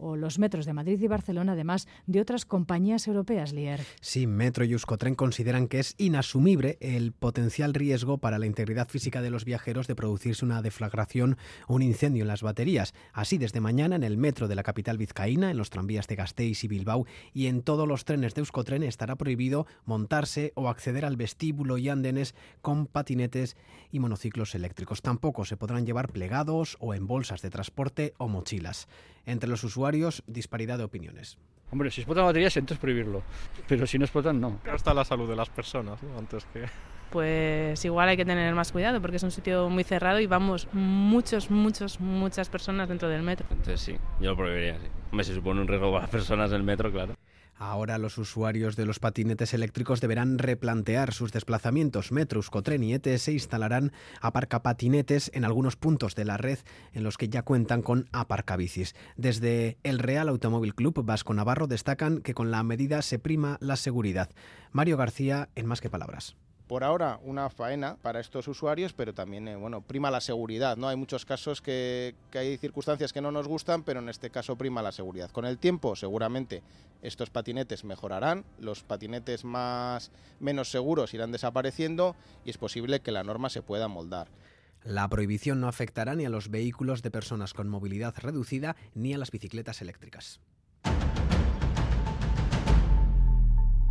o 0.00 0.16
los 0.16 0.38
metros 0.38 0.66
de 0.66 0.72
Madrid 0.72 1.00
y 1.00 1.06
Barcelona, 1.06 1.52
además 1.52 1.86
de 2.06 2.20
otras 2.20 2.44
compañías 2.44 3.06
europeas, 3.06 3.52
Lier. 3.52 3.80
Sí, 4.00 4.26
Metro 4.26 4.64
y 4.64 4.72
Euskotren 4.72 5.14
consideran 5.14 5.68
que 5.68 5.78
es 5.78 5.94
inasumible 5.98 6.78
el 6.80 7.12
potencial 7.12 7.74
riesgo 7.74 8.18
para 8.18 8.38
la 8.38 8.46
integridad 8.46 8.88
física 8.88 9.22
de 9.22 9.30
los 9.30 9.44
viajeros 9.44 9.86
de 9.86 9.94
producirse 9.94 10.44
una 10.44 10.62
deflagración 10.62 11.36
o 11.68 11.74
un 11.74 11.82
incendio 11.82 12.22
en 12.22 12.28
las 12.28 12.42
baterías. 12.42 12.94
Así, 13.12 13.38
desde 13.38 13.60
mañana 13.60 13.96
en 13.96 14.02
el 14.02 14.16
metro 14.16 14.48
de 14.48 14.54
la 14.54 14.62
capital 14.62 14.98
vizcaína, 14.98 15.50
en 15.50 15.56
los 15.56 15.70
tranvías 15.70 16.06
de 16.06 16.16
Gasteiz 16.16 16.64
y 16.64 16.68
Bilbao 16.68 17.06
y 17.32 17.46
en 17.46 17.62
todos 17.62 17.86
los 17.86 18.04
trenes 18.04 18.34
de 18.34 18.40
Euskotren 18.40 18.82
estará 18.82 19.16
prohibido 19.16 19.66
montarse 19.84 20.52
o 20.54 20.68
acceder 20.68 21.04
al 21.04 21.16
vestíbulo 21.16 21.78
y 21.78 21.88
andenes 21.88 22.34
con 22.62 22.86
patinetes 22.86 23.56
y 23.92 24.00
monociclos 24.00 24.54
eléctricos. 24.54 25.02
Tampoco 25.02 25.44
se 25.44 25.56
podrán 25.56 25.86
llevar 25.86 26.12
plegados 26.12 26.76
o 26.80 26.94
en 26.94 27.06
bolsas 27.06 27.42
de 27.42 27.50
transporte 27.50 28.14
o 28.18 28.28
mochilas. 28.28 28.88
Entre 29.26 29.50
los 29.50 29.62
usuarios, 29.64 29.89
disparidad 30.26 30.78
de 30.78 30.84
opiniones. 30.84 31.38
Hombre, 31.70 31.90
si 31.90 32.00
explotan 32.00 32.24
baterías, 32.24 32.56
entonces 32.56 32.80
prohibirlo. 32.80 33.22
Pero 33.68 33.86
si 33.86 33.98
no 33.98 34.04
explotan, 34.04 34.40
no. 34.40 34.58
Hasta 34.70 34.92
la 34.92 35.04
salud 35.04 35.28
de 35.28 35.36
las 35.36 35.48
personas, 35.50 36.02
¿no? 36.02 36.18
Antes 36.18 36.44
que 36.52 36.66
pues 37.10 37.84
igual 37.84 38.08
hay 38.08 38.16
que 38.16 38.24
tener 38.24 38.54
más 38.54 38.72
cuidado 38.72 39.00
porque 39.00 39.16
es 39.16 39.22
un 39.22 39.32
sitio 39.32 39.68
muy 39.68 39.84
cerrado 39.84 40.20
y 40.20 40.26
vamos 40.26 40.68
muchos, 40.72 41.50
muchos, 41.50 42.00
muchas 42.00 42.48
personas 42.48 42.88
dentro 42.88 43.08
del 43.08 43.22
metro. 43.22 43.46
Entonces 43.50 43.80
sí, 43.80 43.96
yo 44.20 44.30
lo 44.30 44.36
prohibiría, 44.36 44.78
sí. 44.78 44.86
Me 45.12 45.24
se 45.24 45.34
supone 45.34 45.60
un 45.60 45.68
riesgo 45.68 45.90
para 45.90 46.02
las 46.02 46.10
personas 46.10 46.50
del 46.50 46.62
metro, 46.62 46.90
claro. 46.92 47.14
Ahora 47.60 47.98
los 47.98 48.16
usuarios 48.16 48.74
de 48.74 48.86
los 48.86 49.00
patinetes 49.00 49.52
eléctricos 49.52 50.00
deberán 50.00 50.38
replantear 50.38 51.12
sus 51.12 51.30
desplazamientos. 51.30 52.10
Metro, 52.10 52.38
Euskotren 52.38 52.82
y 52.82 52.94
ETS 52.94 53.28
instalarán 53.28 53.92
aparcapatinetes 54.22 55.30
en 55.34 55.44
algunos 55.44 55.76
puntos 55.76 56.14
de 56.14 56.24
la 56.24 56.38
red 56.38 56.58
en 56.94 57.04
los 57.04 57.18
que 57.18 57.28
ya 57.28 57.42
cuentan 57.42 57.82
con 57.82 58.08
aparcabicis. 58.12 58.94
Desde 59.18 59.76
el 59.82 59.98
Real 59.98 60.30
Automóvil 60.30 60.74
Club 60.74 61.04
Vasco 61.04 61.34
Navarro 61.34 61.66
destacan 61.66 62.22
que 62.22 62.32
con 62.32 62.50
la 62.50 62.62
medida 62.62 63.02
se 63.02 63.18
prima 63.18 63.58
la 63.60 63.76
seguridad. 63.76 64.30
Mario 64.72 64.96
García, 64.96 65.50
en 65.54 65.66
Más 65.66 65.82
que 65.82 65.90
Palabras 65.90 66.36
por 66.70 66.84
ahora 66.84 67.18
una 67.24 67.50
faena 67.50 67.96
para 68.00 68.20
estos 68.20 68.46
usuarios, 68.46 68.92
pero 68.92 69.12
también 69.12 69.48
eh, 69.48 69.56
bueno, 69.56 69.80
prima 69.80 70.08
la 70.08 70.20
seguridad. 70.20 70.76
¿no? 70.76 70.86
Hay 70.86 70.94
muchos 70.94 71.26
casos 71.26 71.60
que, 71.60 72.14
que, 72.30 72.38
hay 72.38 72.58
circunstancias 72.58 73.12
que 73.12 73.20
no 73.20 73.32
nos 73.32 73.48
gustan, 73.48 73.82
pero 73.82 73.98
en 73.98 74.08
este 74.08 74.30
caso 74.30 74.54
prima 74.54 74.80
la 74.80 74.92
seguridad. 74.92 75.32
Con 75.32 75.46
el 75.46 75.58
tiempo, 75.58 75.96
seguramente, 75.96 76.62
estos 77.02 77.28
patinetes 77.28 77.82
mejorarán, 77.82 78.44
los 78.60 78.84
patinetes 78.84 79.44
más 79.44 80.12
menos 80.38 80.70
seguros 80.70 81.12
irán 81.12 81.32
desapareciendo 81.32 82.14
y 82.44 82.50
es 82.50 82.56
posible 82.56 83.00
que 83.00 83.10
la 83.10 83.24
norma 83.24 83.50
se 83.50 83.62
pueda 83.62 83.88
moldar. 83.88 84.28
La 84.84 85.08
prohibición 85.08 85.60
no 85.60 85.66
afectará 85.66 86.14
ni 86.14 86.24
a 86.24 86.30
los 86.30 86.50
vehículos 86.50 87.02
de 87.02 87.10
personas 87.10 87.52
con 87.52 87.68
movilidad 87.68 88.14
reducida 88.16 88.76
ni 88.94 89.12
a 89.12 89.18
las 89.18 89.32
bicicletas 89.32 89.82
eléctricas. 89.82 90.38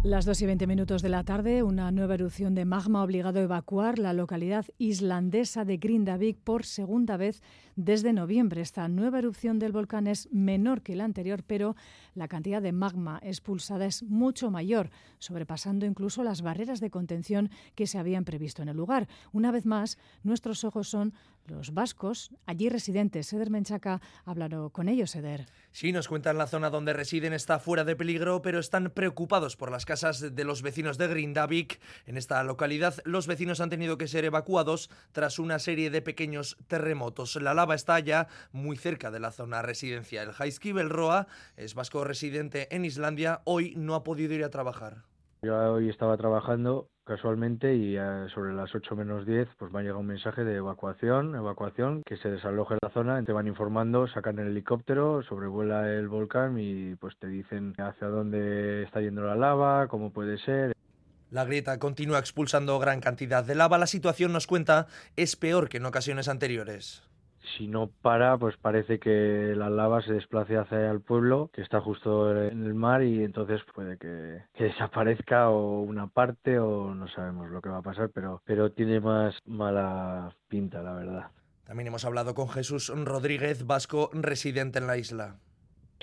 Las 0.01 0.23
2 0.23 0.43
y 0.43 0.45
20 0.45 0.65
minutos 0.65 1.01
de 1.01 1.09
la 1.09 1.25
tarde, 1.25 1.61
una 1.61 1.91
nueva 1.91 2.13
erupción 2.13 2.55
de 2.55 2.63
magma 2.63 3.01
ha 3.01 3.03
obligado 3.03 3.39
a 3.39 3.43
evacuar 3.43 3.99
la 3.99 4.13
localidad 4.13 4.65
islandesa 4.77 5.65
de 5.65 5.75
Grindavik 5.75 6.37
por 6.37 6.63
segunda 6.63 7.17
vez 7.17 7.41
desde 7.75 8.13
noviembre. 8.13 8.61
Esta 8.61 8.87
nueva 8.87 9.19
erupción 9.19 9.59
del 9.59 9.73
volcán 9.73 10.07
es 10.07 10.29
menor 10.31 10.83
que 10.83 10.95
la 10.95 11.03
anterior, 11.03 11.43
pero 11.45 11.75
la 12.15 12.29
cantidad 12.29 12.61
de 12.61 12.71
magma 12.71 13.19
expulsada 13.23 13.85
es 13.85 14.03
mucho 14.03 14.49
mayor, 14.49 14.89
sobrepasando 15.17 15.85
incluso 15.85 16.23
las 16.23 16.43
barreras 16.43 16.79
de 16.79 16.91
contención 16.91 17.49
que 17.75 17.85
se 17.85 17.97
habían 17.97 18.23
previsto 18.23 18.61
en 18.61 18.69
el 18.69 18.77
lugar. 18.77 19.09
Una 19.33 19.51
vez 19.51 19.65
más, 19.65 19.97
nuestros 20.23 20.63
ojos 20.63 20.87
son 20.87 21.13
los 21.47 21.73
vascos, 21.73 22.31
allí 22.45 22.69
residentes. 22.69 23.27
Seder 23.27 23.49
Menchaca 23.49 24.01
hablado 24.25 24.69
con 24.69 24.87
ellos, 24.87 25.11
Seder. 25.11 25.47
Sí, 25.71 25.91
nos 25.91 26.07
cuentan 26.07 26.37
la 26.37 26.47
zona 26.47 26.69
donde 26.69 26.93
residen 26.93 27.33
está 27.33 27.59
fuera 27.59 27.83
de 27.83 27.95
peligro, 27.95 28.41
pero 28.41 28.59
están 28.59 28.91
preocupados 28.91 29.55
por 29.55 29.71
las 29.71 29.85
casas 29.85 30.35
de 30.35 30.43
los 30.43 30.61
vecinos 30.61 30.97
de 30.97 31.07
Grindavik. 31.07 31.79
En 32.05 32.17
esta 32.17 32.43
localidad, 32.43 32.95
los 33.05 33.27
vecinos 33.27 33.61
han 33.61 33.69
tenido 33.69 33.97
que 33.97 34.07
ser 34.07 34.25
evacuados 34.25 34.89
tras 35.11 35.39
una 35.39 35.59
serie 35.59 35.89
de 35.89 36.01
pequeños 36.01 36.57
terremotos. 36.67 37.35
La 37.35 37.53
lava 37.53 37.75
está 37.75 37.99
ya 37.99 38.27
muy 38.51 38.77
cerca 38.77 39.11
de 39.11 39.19
la 39.19 39.31
zona 39.31 39.61
residencial. 39.61 40.31
Jaiski 40.31 40.71
Belroa 40.71 41.27
es 41.57 41.73
vasco 41.73 42.03
residente 42.03 42.73
en 42.75 42.85
Islandia. 42.85 43.41
Hoy 43.45 43.73
no 43.75 43.95
ha 43.95 44.03
podido 44.03 44.33
ir 44.33 44.43
a 44.43 44.49
trabajar. 44.49 45.08
Yo 45.41 45.55
hoy 45.73 45.89
estaba 45.89 46.17
trabajando 46.17 46.89
casualmente 47.05 47.73
y 47.73 47.95
sobre 48.33 48.53
las 48.53 48.75
8 48.75 48.93
menos 48.97 49.25
10 49.25 49.47
pues 49.57 49.71
me 49.71 49.79
ha 49.79 49.81
llegado 49.81 49.99
un 49.99 50.07
mensaje 50.07 50.43
de 50.43 50.57
evacuación, 50.57 51.33
evacuación, 51.33 52.03
que 52.05 52.17
se 52.17 52.29
desaloje 52.29 52.75
la 52.81 52.89
zona, 52.89 53.23
te 53.23 53.31
van 53.31 53.47
informando, 53.47 54.05
sacan 54.07 54.37
el 54.39 54.47
helicóptero, 54.47 55.23
sobrevuela 55.23 55.89
el 55.89 56.09
volcán 56.09 56.57
y 56.59 56.95
pues 56.95 57.17
te 57.19 57.27
dicen 57.27 57.73
hacia 57.77 58.09
dónde 58.09 58.83
está 58.83 58.99
yendo 58.99 59.21
la 59.23 59.35
lava, 59.35 59.87
cómo 59.87 60.11
puede 60.11 60.37
ser. 60.39 60.73
La 61.31 61.45
grieta 61.45 61.79
continúa 61.79 62.19
expulsando 62.19 62.77
gran 62.77 62.99
cantidad 62.99 63.43
de 63.43 63.55
lava. 63.55 63.77
La 63.77 63.87
situación, 63.87 64.33
nos 64.33 64.45
cuenta, 64.45 64.87
es 65.15 65.37
peor 65.37 65.69
que 65.69 65.77
en 65.77 65.85
ocasiones 65.85 66.27
anteriores 66.27 67.08
si 67.57 67.67
no 67.67 67.89
para, 68.01 68.37
pues 68.37 68.57
parece 68.57 68.99
que 68.99 69.53
la 69.55 69.69
lava 69.69 70.01
se 70.01 70.13
desplace 70.13 70.57
hacia 70.57 70.91
el 70.91 71.01
pueblo, 71.01 71.49
que 71.53 71.61
está 71.61 71.81
justo 71.81 72.31
en 72.31 72.63
el 72.65 72.73
mar, 72.73 73.03
y 73.03 73.23
entonces 73.23 73.61
puede 73.73 73.97
que, 73.97 74.41
que, 74.53 74.65
desaparezca 74.65 75.49
o 75.49 75.81
una 75.81 76.07
parte 76.07 76.59
o 76.59 76.93
no 76.93 77.07
sabemos 77.09 77.49
lo 77.49 77.61
que 77.61 77.69
va 77.69 77.77
a 77.77 77.83
pasar, 77.83 78.09
pero, 78.13 78.41
pero 78.45 78.71
tiene 78.71 78.99
más 78.99 79.37
mala 79.45 80.35
pinta, 80.47 80.81
la 80.81 80.93
verdad. 80.93 81.31
También 81.65 81.87
hemos 81.87 82.05
hablado 82.05 82.33
con 82.33 82.49
Jesús 82.49 82.91
Rodríguez, 83.05 83.65
vasco 83.65 84.09
residente 84.13 84.79
en 84.79 84.87
la 84.87 84.97
isla. 84.97 85.35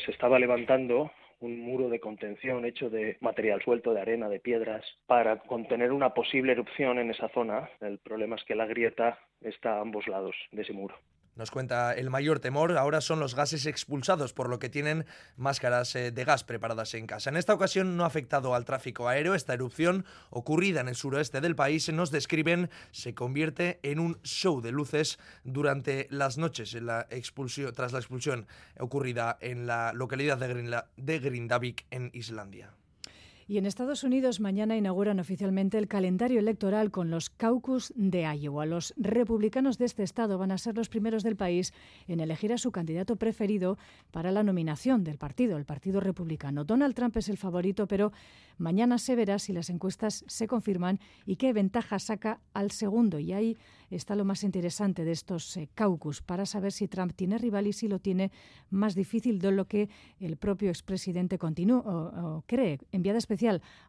Se 0.05 0.13
estaba 0.13 0.39
levantando 0.39 1.11
un 1.41 1.61
muro 1.61 1.89
de 1.89 2.01
contención 2.01 2.65
hecho 2.65 2.89
de 2.89 3.17
material 3.21 3.61
suelto, 3.63 3.93
de 3.93 4.01
arena, 4.01 4.29
de 4.29 4.41
piedras, 4.41 4.85
para 5.07 5.39
contener 5.41 5.93
una 5.93 6.15
posible 6.15 6.53
erupción 6.53 6.99
en 6.99 7.11
esa 7.11 7.29
zona. 7.31 7.69
El 7.81 7.99
problema 7.99 8.37
es 8.37 8.45
que 8.45 8.55
la 8.55 8.67
grieta 8.67 9.19
está 9.41 9.79
a 9.79 9.81
ambos 9.81 10.07
lados 10.07 10.35
de 10.53 10.63
ese 10.63 10.73
muro. 10.73 10.95
Nos 11.37 11.51
cuenta 11.51 11.93
el 11.93 12.09
mayor 12.09 12.41
temor 12.41 12.79
ahora 12.79 13.03
son 13.03 13.21
los 13.21 13.35
gases 13.35 13.67
expulsados, 13.67 14.33
por 14.33 14.49
lo 14.49 14.59
que 14.59 14.71
tienen 14.71 15.05
máscaras 15.37 15.95
eh, 15.95 16.11
de 16.11 16.25
gas 16.25 16.45
preparadas 16.45 16.95
en 16.95 17.07
casa. 17.07 17.29
En 17.29 17.37
esta 17.37 17.53
ocasión 17.53 17.99
no 17.99 18.05
ha 18.05 18.07
afectado 18.07 18.55
al 18.55 18.65
tráfico 18.65 19.07
aéreo. 19.07 19.35
Esta 19.35 19.53
erupción, 19.53 20.07
ocurrida 20.31 20.81
en 20.81 20.89
el 20.89 20.97
suroeste 20.97 21.43
del 21.43 21.55
país, 21.55 21.93
nos 21.93 22.11
describen, 22.11 22.71
se 22.91 23.15
convierte 23.15 23.81
en 23.83 24.01
un 24.01 24.19
show 24.23 24.63
de 24.63 24.73
luces 24.73 25.19
durante 25.45 26.07
las 26.11 26.39
noches 26.39 26.73
en 26.75 26.87
la 26.87 27.07
expulsión, 27.11 27.75
tras 27.75 27.93
la 27.93 27.99
expulsión 27.99 28.47
ocurrida 28.81 29.37
en 29.43 29.67
la 29.67 29.93
localidad 29.93 30.39
de 30.39 31.19
Grindavik, 31.19 31.85
en 31.91 32.11
Islandia. 32.15 32.73
Y 33.49 33.59
en 33.59 33.67
Estados 33.67 34.03
Unidos 34.03 34.41
mañana 34.41 34.77
inauguran 34.77 35.21
oficialmente 35.21 35.79
el 35.79 35.87
calendario 35.87 36.41
electoral 36.41 36.91
con 36.91 37.11
los 37.11 37.31
caucus 37.31 37.93
de 37.95 38.23
Iowa. 38.23 38.67
Los 38.67 38.93
republicanos 38.97 39.79
de 39.79 39.85
este 39.85 40.03
estado 40.03 40.37
van 40.37 40.51
a 40.51 40.59
ser 40.59 40.77
los 40.77 40.89
primeros 40.89 41.23
del 41.23 41.37
país 41.37 41.73
en 42.09 42.19
elegir 42.19 42.53
a 42.53 42.59
su 42.59 42.73
candidato 42.73 43.15
preferido 43.15 43.79
para 44.11 44.33
la 44.33 44.43
nominación 44.43 45.05
del 45.05 45.17
partido, 45.17 45.59
el 45.59 45.65
Partido 45.65 46.01
Republicano. 46.01 46.65
Donald 46.65 46.97
Trump 46.97 47.17
es 47.19 47.29
el 47.29 47.37
favorito, 47.37 47.87
pero 47.87 48.11
mañana 48.59 48.99
se 48.99 49.15
verá 49.15 49.39
si 49.39 49.53
las 49.53 49.71
encuestas 49.71 50.25
se 50.27 50.49
confirman 50.49 50.99
y 51.25 51.37
qué 51.37 51.53
ventaja 51.53 52.01
saca 52.01 52.41
al 52.53 52.73
segundo. 52.73 53.21
Y 53.21 53.33
ahí 53.33 53.57
está 53.91 54.17
lo 54.17 54.25
más 54.25 54.43
interesante 54.43 55.05
de 55.05 55.13
estos 55.13 55.57
eh, 55.57 55.69
caucus 55.75 56.21
para 56.23 56.47
saber 56.47 56.73
si 56.73 56.89
Trump 56.89 57.13
tiene 57.15 57.39
rival 57.39 57.67
y 57.67 57.73
si 57.73 57.89
lo 57.89 57.99
tiene 57.99 58.33
más 58.71 58.95
difícil 58.95 59.39
de 59.39 59.53
lo 59.53 59.67
que 59.67 59.89
el 60.19 60.37
propio 60.37 60.71
expresidente 60.71 61.39
continúa 61.39 61.79
o, 61.79 62.45
cree. 62.47 62.79
Enviada 62.93 63.19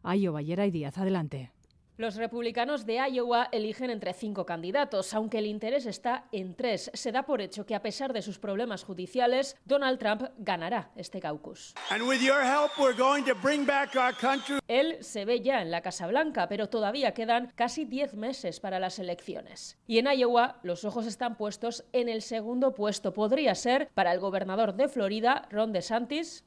a 0.02 0.16
Iowa, 0.16 0.40
Yeray 0.42 0.70
Díaz. 0.70 0.98
Adelante. 0.98 1.57
Los 1.98 2.14
republicanos 2.14 2.86
de 2.86 3.00
Iowa 3.10 3.48
eligen 3.50 3.90
entre 3.90 4.12
cinco 4.12 4.46
candidatos, 4.46 5.12
aunque 5.14 5.38
el 5.38 5.46
interés 5.46 5.84
está 5.84 6.26
en 6.30 6.54
tres. 6.54 6.92
Se 6.94 7.10
da 7.10 7.24
por 7.24 7.40
hecho 7.40 7.66
que 7.66 7.74
a 7.74 7.82
pesar 7.82 8.12
de 8.12 8.22
sus 8.22 8.38
problemas 8.38 8.84
judiciales, 8.84 9.56
Donald 9.64 9.98
Trump 9.98 10.22
ganará 10.38 10.92
este 10.94 11.18
caucus. 11.18 11.74
Él 14.68 14.96
se 15.00 15.24
ve 15.24 15.40
ya 15.40 15.60
en 15.60 15.72
la 15.72 15.80
Casa 15.80 16.06
Blanca, 16.06 16.48
pero 16.48 16.68
todavía 16.68 17.14
quedan 17.14 17.50
casi 17.56 17.84
diez 17.84 18.14
meses 18.14 18.60
para 18.60 18.78
las 18.78 19.00
elecciones. 19.00 19.76
Y 19.88 19.98
en 19.98 20.06
Iowa 20.06 20.60
los 20.62 20.84
ojos 20.84 21.04
están 21.04 21.36
puestos 21.36 21.84
en 21.92 22.08
el 22.08 22.22
segundo 22.22 22.74
puesto. 22.74 23.12
Podría 23.12 23.56
ser 23.56 23.90
para 23.94 24.12
el 24.12 24.20
gobernador 24.20 24.74
de 24.74 24.86
Florida, 24.86 25.48
Ron 25.50 25.72
DeSantis, 25.72 26.44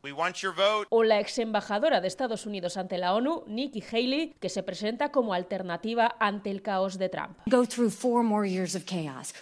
o 0.88 1.04
la 1.04 1.20
ex 1.20 1.40
embajadora 1.40 2.00
de 2.00 2.08
Estados 2.08 2.46
Unidos 2.46 2.78
ante 2.78 2.98
la 2.98 3.14
ONU, 3.14 3.44
Nikki 3.48 3.84
Haley, 3.92 4.38
que 4.40 4.48
se 4.48 4.64
presenta 4.64 5.12
como 5.12 5.41
alternativa 5.42 6.16
ante 6.20 6.52
el 6.52 6.62
caos 6.62 6.98
de 6.98 7.10
Trump. 7.10 7.38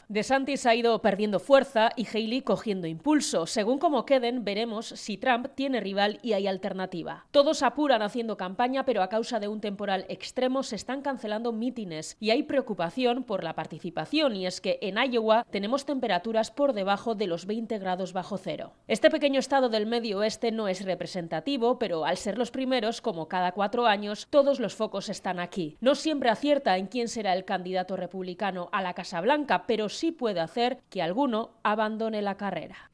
DeSantis 0.08 0.66
ha 0.66 0.76
ido 0.76 1.02
perdiendo 1.02 1.40
fuerza 1.40 1.90
y 1.96 2.08
Haley 2.08 2.42
cogiendo 2.42 2.88
impulso. 2.88 3.46
Según 3.46 3.80
como 3.80 4.06
queden, 4.06 4.44
veremos 4.44 4.88
si 4.88 5.18
Trump 5.18 5.48
tiene 5.56 5.80
rival 5.80 6.20
y 6.22 6.34
hay 6.34 6.48
alternativa. 6.48 7.26
Todos 7.32 7.64
apuran 7.64 8.02
haciendo 8.02 8.38
campaña, 8.38 8.86
pero 8.86 9.04
a 9.04 9.10
causa 9.10 9.40
de 9.40 9.48
un 9.48 9.62
temporal 9.62 10.06
extremo 10.10 10.64
se 10.64 10.76
están 10.76 11.02
cancelando 11.02 11.52
mítines 11.52 12.18
y 12.20 12.32
hay 12.32 12.44
preocupación 12.44 13.24
por 13.24 13.44
la 13.44 13.56
participación 13.56 14.36
y 14.36 14.46
es 14.46 14.62
que 14.62 14.80
en 14.82 14.98
Iowa 14.98 15.46
tenemos 15.50 15.86
temperaturas 15.86 16.52
por 16.52 16.74
debajo 16.74 17.16
de 17.16 17.28
los 17.28 17.46
20 17.46 17.78
grados 17.80 18.14
bajo 18.14 18.38
cero. 18.38 18.74
Este 18.88 19.10
pequeño 19.10 19.40
estado 19.40 19.70
del 19.70 19.86
medio 19.86 20.20
oeste 20.20 20.52
no 20.52 20.68
es 20.68 20.84
representativo, 20.84 21.80
pero 21.80 22.06
al 22.06 22.18
ser 22.18 22.38
los 22.38 22.52
primeros, 22.52 23.02
como 23.02 23.28
cada 23.28 23.52
cuatro 23.52 23.86
años, 23.86 24.28
todos 24.30 24.60
los 24.60 24.76
focos 24.76 25.10
están 25.10 25.40
aquí. 25.40 25.78
No 25.82 25.89
siempre 25.96 26.30
acierta 26.30 26.78
en 26.78 26.88
quién 26.88 27.08
será 27.08 27.34
el 27.34 27.46
candidato 27.46 27.96
republicano 27.96 28.70
a 28.72 28.82
la 28.82 28.94
Casa 28.94 29.22
Blanca, 29.22 29.66
pero 29.68 29.90
sí 29.90 30.12
puede 30.12 30.40
hacer 30.40 30.80
que 30.90 31.02
alguno 31.02 31.52
abandone 31.64 32.22
la 32.22 32.36
carrera. 32.36 32.90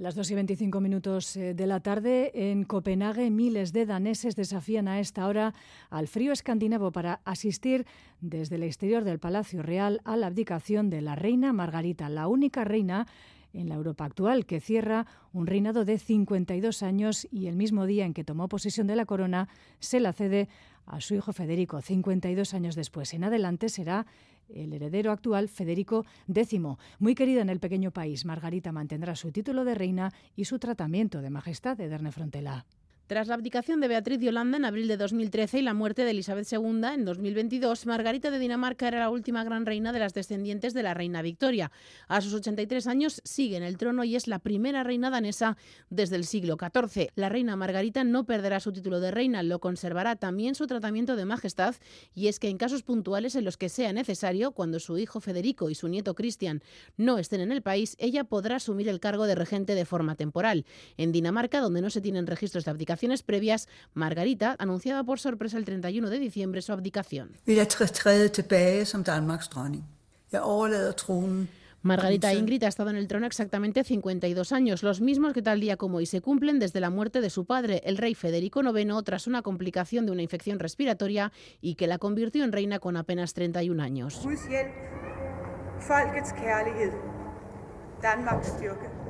Las 0.00 0.14
2 0.14 0.30
y 0.30 0.34
25 0.34 0.80
minutos 0.80 1.36
eh, 1.36 1.52
de 1.52 1.66
la 1.66 1.80
tarde 1.80 2.30
en 2.50 2.64
Copenhague, 2.64 3.30
miles 3.30 3.74
de 3.74 3.84
daneses 3.84 4.34
desafían 4.34 4.88
a 4.88 4.98
esta 4.98 5.26
hora 5.26 5.52
al 5.90 6.08
frío 6.08 6.32
escandinavo 6.32 6.90
para 6.90 7.20
asistir 7.26 7.84
desde 8.22 8.56
el 8.56 8.62
exterior 8.62 9.04
del 9.04 9.18
Palacio 9.18 9.62
Real 9.62 10.00
a 10.04 10.16
la 10.16 10.28
abdicación 10.28 10.88
de 10.88 11.02
la 11.02 11.16
reina 11.16 11.52
Margarita, 11.52 12.08
la 12.08 12.28
única 12.28 12.64
reina 12.64 13.06
en 13.52 13.68
la 13.68 13.74
Europa 13.74 14.06
actual, 14.06 14.46
que 14.46 14.60
cierra 14.60 15.06
un 15.34 15.46
reinado 15.46 15.84
de 15.84 15.98
52 15.98 16.82
años 16.82 17.28
y 17.30 17.48
el 17.48 17.56
mismo 17.56 17.84
día 17.84 18.06
en 18.06 18.14
que 18.14 18.24
tomó 18.24 18.48
posesión 18.48 18.86
de 18.86 18.96
la 18.96 19.04
corona 19.04 19.48
se 19.80 20.00
la 20.00 20.14
cede 20.14 20.48
a 20.90 21.00
su 21.00 21.14
hijo 21.14 21.32
Federico, 21.32 21.80
52 21.80 22.54
años 22.54 22.74
después. 22.74 23.14
En 23.14 23.24
adelante 23.24 23.68
será 23.68 24.06
el 24.48 24.72
heredero 24.72 25.12
actual, 25.12 25.48
Federico 25.48 26.04
X. 26.28 26.60
Muy 26.98 27.14
querida 27.14 27.42
en 27.42 27.48
el 27.48 27.60
pequeño 27.60 27.92
país, 27.92 28.24
Margarita 28.24 28.72
mantendrá 28.72 29.14
su 29.14 29.30
título 29.30 29.64
de 29.64 29.74
reina 29.74 30.12
y 30.36 30.46
su 30.46 30.58
tratamiento 30.58 31.22
de 31.22 31.30
majestad 31.30 31.76
de 31.76 31.88
Derne 31.88 32.12
Frontela. 32.12 32.66
Tras 33.10 33.26
la 33.26 33.34
abdicación 33.34 33.80
de 33.80 33.88
Beatriz 33.88 34.20
de 34.20 34.28
Holanda 34.28 34.56
en 34.56 34.64
abril 34.64 34.86
de 34.86 34.96
2013 34.96 35.58
y 35.58 35.62
la 35.62 35.74
muerte 35.74 36.04
de 36.04 36.12
Elizabeth 36.12 36.46
II 36.52 36.80
en 36.94 37.04
2022, 37.04 37.86
Margarita 37.86 38.30
de 38.30 38.38
Dinamarca 38.38 38.86
era 38.86 39.00
la 39.00 39.10
última 39.10 39.42
gran 39.42 39.66
reina 39.66 39.92
de 39.92 39.98
las 39.98 40.14
descendientes 40.14 40.74
de 40.74 40.84
la 40.84 40.94
reina 40.94 41.20
Victoria. 41.20 41.72
A 42.06 42.20
sus 42.20 42.32
83 42.34 42.86
años 42.86 43.20
sigue 43.24 43.56
en 43.56 43.64
el 43.64 43.78
trono 43.78 44.04
y 44.04 44.14
es 44.14 44.28
la 44.28 44.38
primera 44.38 44.84
reina 44.84 45.10
danesa 45.10 45.56
desde 45.88 46.14
el 46.14 46.24
siglo 46.24 46.56
XIV. 46.56 47.08
La 47.16 47.28
reina 47.28 47.56
Margarita 47.56 48.04
no 48.04 48.26
perderá 48.26 48.60
su 48.60 48.70
título 48.70 49.00
de 49.00 49.10
reina, 49.10 49.42
lo 49.42 49.58
conservará 49.58 50.14
también 50.14 50.54
su 50.54 50.68
tratamiento 50.68 51.16
de 51.16 51.24
majestad 51.24 51.74
y 52.14 52.28
es 52.28 52.38
que 52.38 52.48
en 52.48 52.58
casos 52.58 52.84
puntuales 52.84 53.34
en 53.34 53.44
los 53.44 53.56
que 53.56 53.70
sea 53.70 53.92
necesario, 53.92 54.52
cuando 54.52 54.78
su 54.78 54.98
hijo 54.98 55.18
Federico 55.18 55.68
y 55.68 55.74
su 55.74 55.88
nieto 55.88 56.14
Cristian 56.14 56.62
no 56.96 57.18
estén 57.18 57.40
en 57.40 57.50
el 57.50 57.62
país, 57.62 57.96
ella 57.98 58.22
podrá 58.22 58.54
asumir 58.54 58.88
el 58.88 59.00
cargo 59.00 59.26
de 59.26 59.34
regente 59.34 59.74
de 59.74 59.84
forma 59.84 60.14
temporal. 60.14 60.64
En 60.96 61.10
Dinamarca, 61.10 61.58
donde 61.58 61.82
no 61.82 61.90
se 61.90 62.00
tienen 62.00 62.28
registros 62.28 62.64
de 62.64 62.70
abdicación, 62.70 62.99
previas, 63.22 63.68
Margarita 63.94 64.56
anunciaba 64.58 65.04
por 65.04 65.18
sorpresa 65.20 65.58
el 65.58 65.64
31 65.64 66.10
de 66.10 66.18
diciembre 66.18 66.62
su 66.62 66.72
abdicación. 66.72 67.30
Margarita 71.82 72.34
Ingrid 72.34 72.62
ha 72.64 72.68
estado 72.68 72.90
en 72.90 72.96
el 72.96 73.08
trono 73.08 73.26
exactamente 73.26 73.84
52 73.84 74.52
años, 74.52 74.82
los 74.82 75.00
mismos 75.00 75.32
que 75.32 75.40
tal 75.40 75.60
día 75.60 75.78
como 75.78 75.96
hoy 75.96 76.06
se 76.06 76.20
cumplen 76.20 76.58
desde 76.58 76.78
la 76.78 76.90
muerte 76.90 77.22
de 77.22 77.30
su 77.30 77.46
padre, 77.46 77.80
el 77.84 77.96
rey 77.96 78.14
Federico 78.14 78.60
IX, 78.62 79.02
tras 79.02 79.26
una 79.26 79.40
complicación 79.40 80.04
de 80.04 80.12
una 80.12 80.20
infección 80.20 80.58
respiratoria 80.58 81.32
y 81.62 81.76
que 81.76 81.86
la 81.86 81.96
convirtió 81.96 82.44
en 82.44 82.52
reina 82.52 82.80
con 82.80 82.98
apenas 82.98 83.32
31 83.32 83.82
años. 83.82 84.20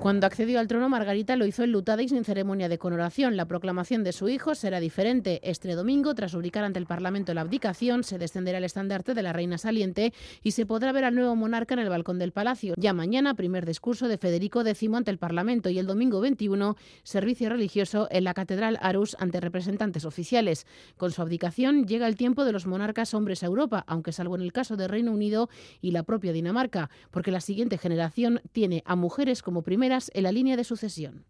Cuando 0.00 0.26
accedió 0.26 0.60
al 0.60 0.66
trono, 0.66 0.88
Margarita 0.88 1.36
lo 1.36 1.44
hizo 1.44 1.62
enlutada 1.62 2.00
y 2.02 2.08
sin 2.08 2.24
ceremonia 2.24 2.70
de 2.70 2.78
coronación. 2.78 3.36
La 3.36 3.44
proclamación 3.44 4.02
de 4.02 4.12
su 4.12 4.30
hijo 4.30 4.54
será 4.54 4.80
diferente. 4.80 5.40
Este 5.42 5.74
domingo, 5.74 6.14
tras 6.14 6.32
ubicar 6.32 6.64
ante 6.64 6.78
el 6.78 6.86
Parlamento 6.86 7.34
la 7.34 7.42
abdicación, 7.42 8.02
se 8.02 8.16
descenderá 8.16 8.56
el 8.56 8.64
estandarte 8.64 9.12
de 9.12 9.22
la 9.22 9.34
reina 9.34 9.58
saliente 9.58 10.14
y 10.42 10.52
se 10.52 10.64
podrá 10.64 10.92
ver 10.92 11.04
al 11.04 11.14
nuevo 11.14 11.36
monarca 11.36 11.74
en 11.74 11.80
el 11.80 11.90
balcón 11.90 12.18
del 12.18 12.32
palacio. 12.32 12.72
Ya 12.78 12.94
mañana, 12.94 13.34
primer 13.34 13.66
discurso 13.66 14.08
de 14.08 14.16
Federico 14.16 14.62
X 14.62 14.88
ante 14.94 15.10
el 15.10 15.18
Parlamento 15.18 15.68
y 15.68 15.78
el 15.78 15.86
domingo 15.86 16.22
21, 16.22 16.76
servicio 17.02 17.50
religioso 17.50 18.08
en 18.10 18.24
la 18.24 18.32
Catedral 18.32 18.78
Arus 18.80 19.18
ante 19.20 19.38
representantes 19.38 20.06
oficiales. 20.06 20.66
Con 20.96 21.10
su 21.10 21.20
abdicación 21.20 21.86
llega 21.86 22.06
el 22.06 22.16
tiempo 22.16 22.46
de 22.46 22.52
los 22.52 22.66
monarcas 22.66 23.12
hombres 23.12 23.42
a 23.42 23.46
Europa, 23.48 23.84
aunque 23.86 24.12
salvo 24.12 24.34
en 24.34 24.40
el 24.40 24.54
caso 24.54 24.78
de 24.78 24.88
Reino 24.88 25.12
Unido 25.12 25.50
y 25.82 25.90
la 25.90 26.04
propia 26.04 26.32
Dinamarca, 26.32 26.88
porque 27.10 27.30
la 27.30 27.42
siguiente 27.42 27.76
generación 27.76 28.40
tiene 28.52 28.82
a 28.86 28.96
mujeres 28.96 29.42
como 29.42 29.60
en 29.90 30.22
la 30.22 30.32
línea 30.32 30.56
de 30.56 30.64
sucesión. 30.64 31.26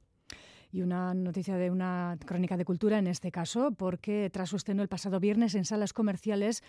Y 0.72 0.82
una 0.82 1.14
noticia 1.14 1.56
de 1.56 1.70
una 1.70 2.16
crónica 2.24 2.56
de 2.56 2.64
cultura 2.64 2.98
en 2.98 3.08
este 3.08 3.32
caso, 3.32 3.72
porque 3.72 4.30
tras 4.30 4.50
su 4.50 4.56
estreno 4.56 4.82
el 4.82 4.88
pasado 4.88 5.18
viernes 5.18 5.56
en 5.56 5.64
salas 5.64 5.92
comerciales, 5.92 6.62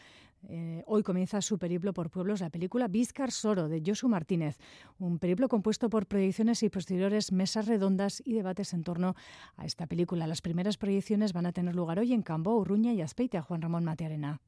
eh, 0.49 0.83
hoy 0.87 1.03
comienza 1.03 1.39
su 1.41 1.59
periplo 1.59 1.93
por 1.93 2.09
pueblos 2.09 2.41
la 2.41 2.49
película 2.49 2.87
Vizcar 2.87 3.31
Soro 3.31 3.69
de 3.69 3.83
Josu 3.85 4.09
Martínez, 4.09 4.57
un 4.97 5.19
periplo 5.19 5.47
compuesto 5.49 5.87
por 5.89 6.07
proyecciones 6.07 6.63
y 6.63 6.69
posteriores 6.69 7.31
mesas 7.31 7.67
redondas 7.67 8.23
y 8.25 8.33
debates 8.33 8.73
en 8.73 8.83
torno 8.83 9.15
a 9.55 9.65
esta 9.65 9.85
película. 9.85 10.25
Las 10.25 10.41
primeras 10.41 10.77
proyecciones 10.77 11.33
van 11.33 11.45
a 11.45 11.51
tener 11.51 11.75
lugar 11.75 11.99
hoy 11.99 12.13
en 12.13 12.23
Cambo, 12.23 12.57
Urruña 12.57 12.93
y 12.93 13.01
Azpeitia, 13.01 13.43
Juan 13.43 13.61
Ramón 13.61 13.83
Matearena. 13.83 14.41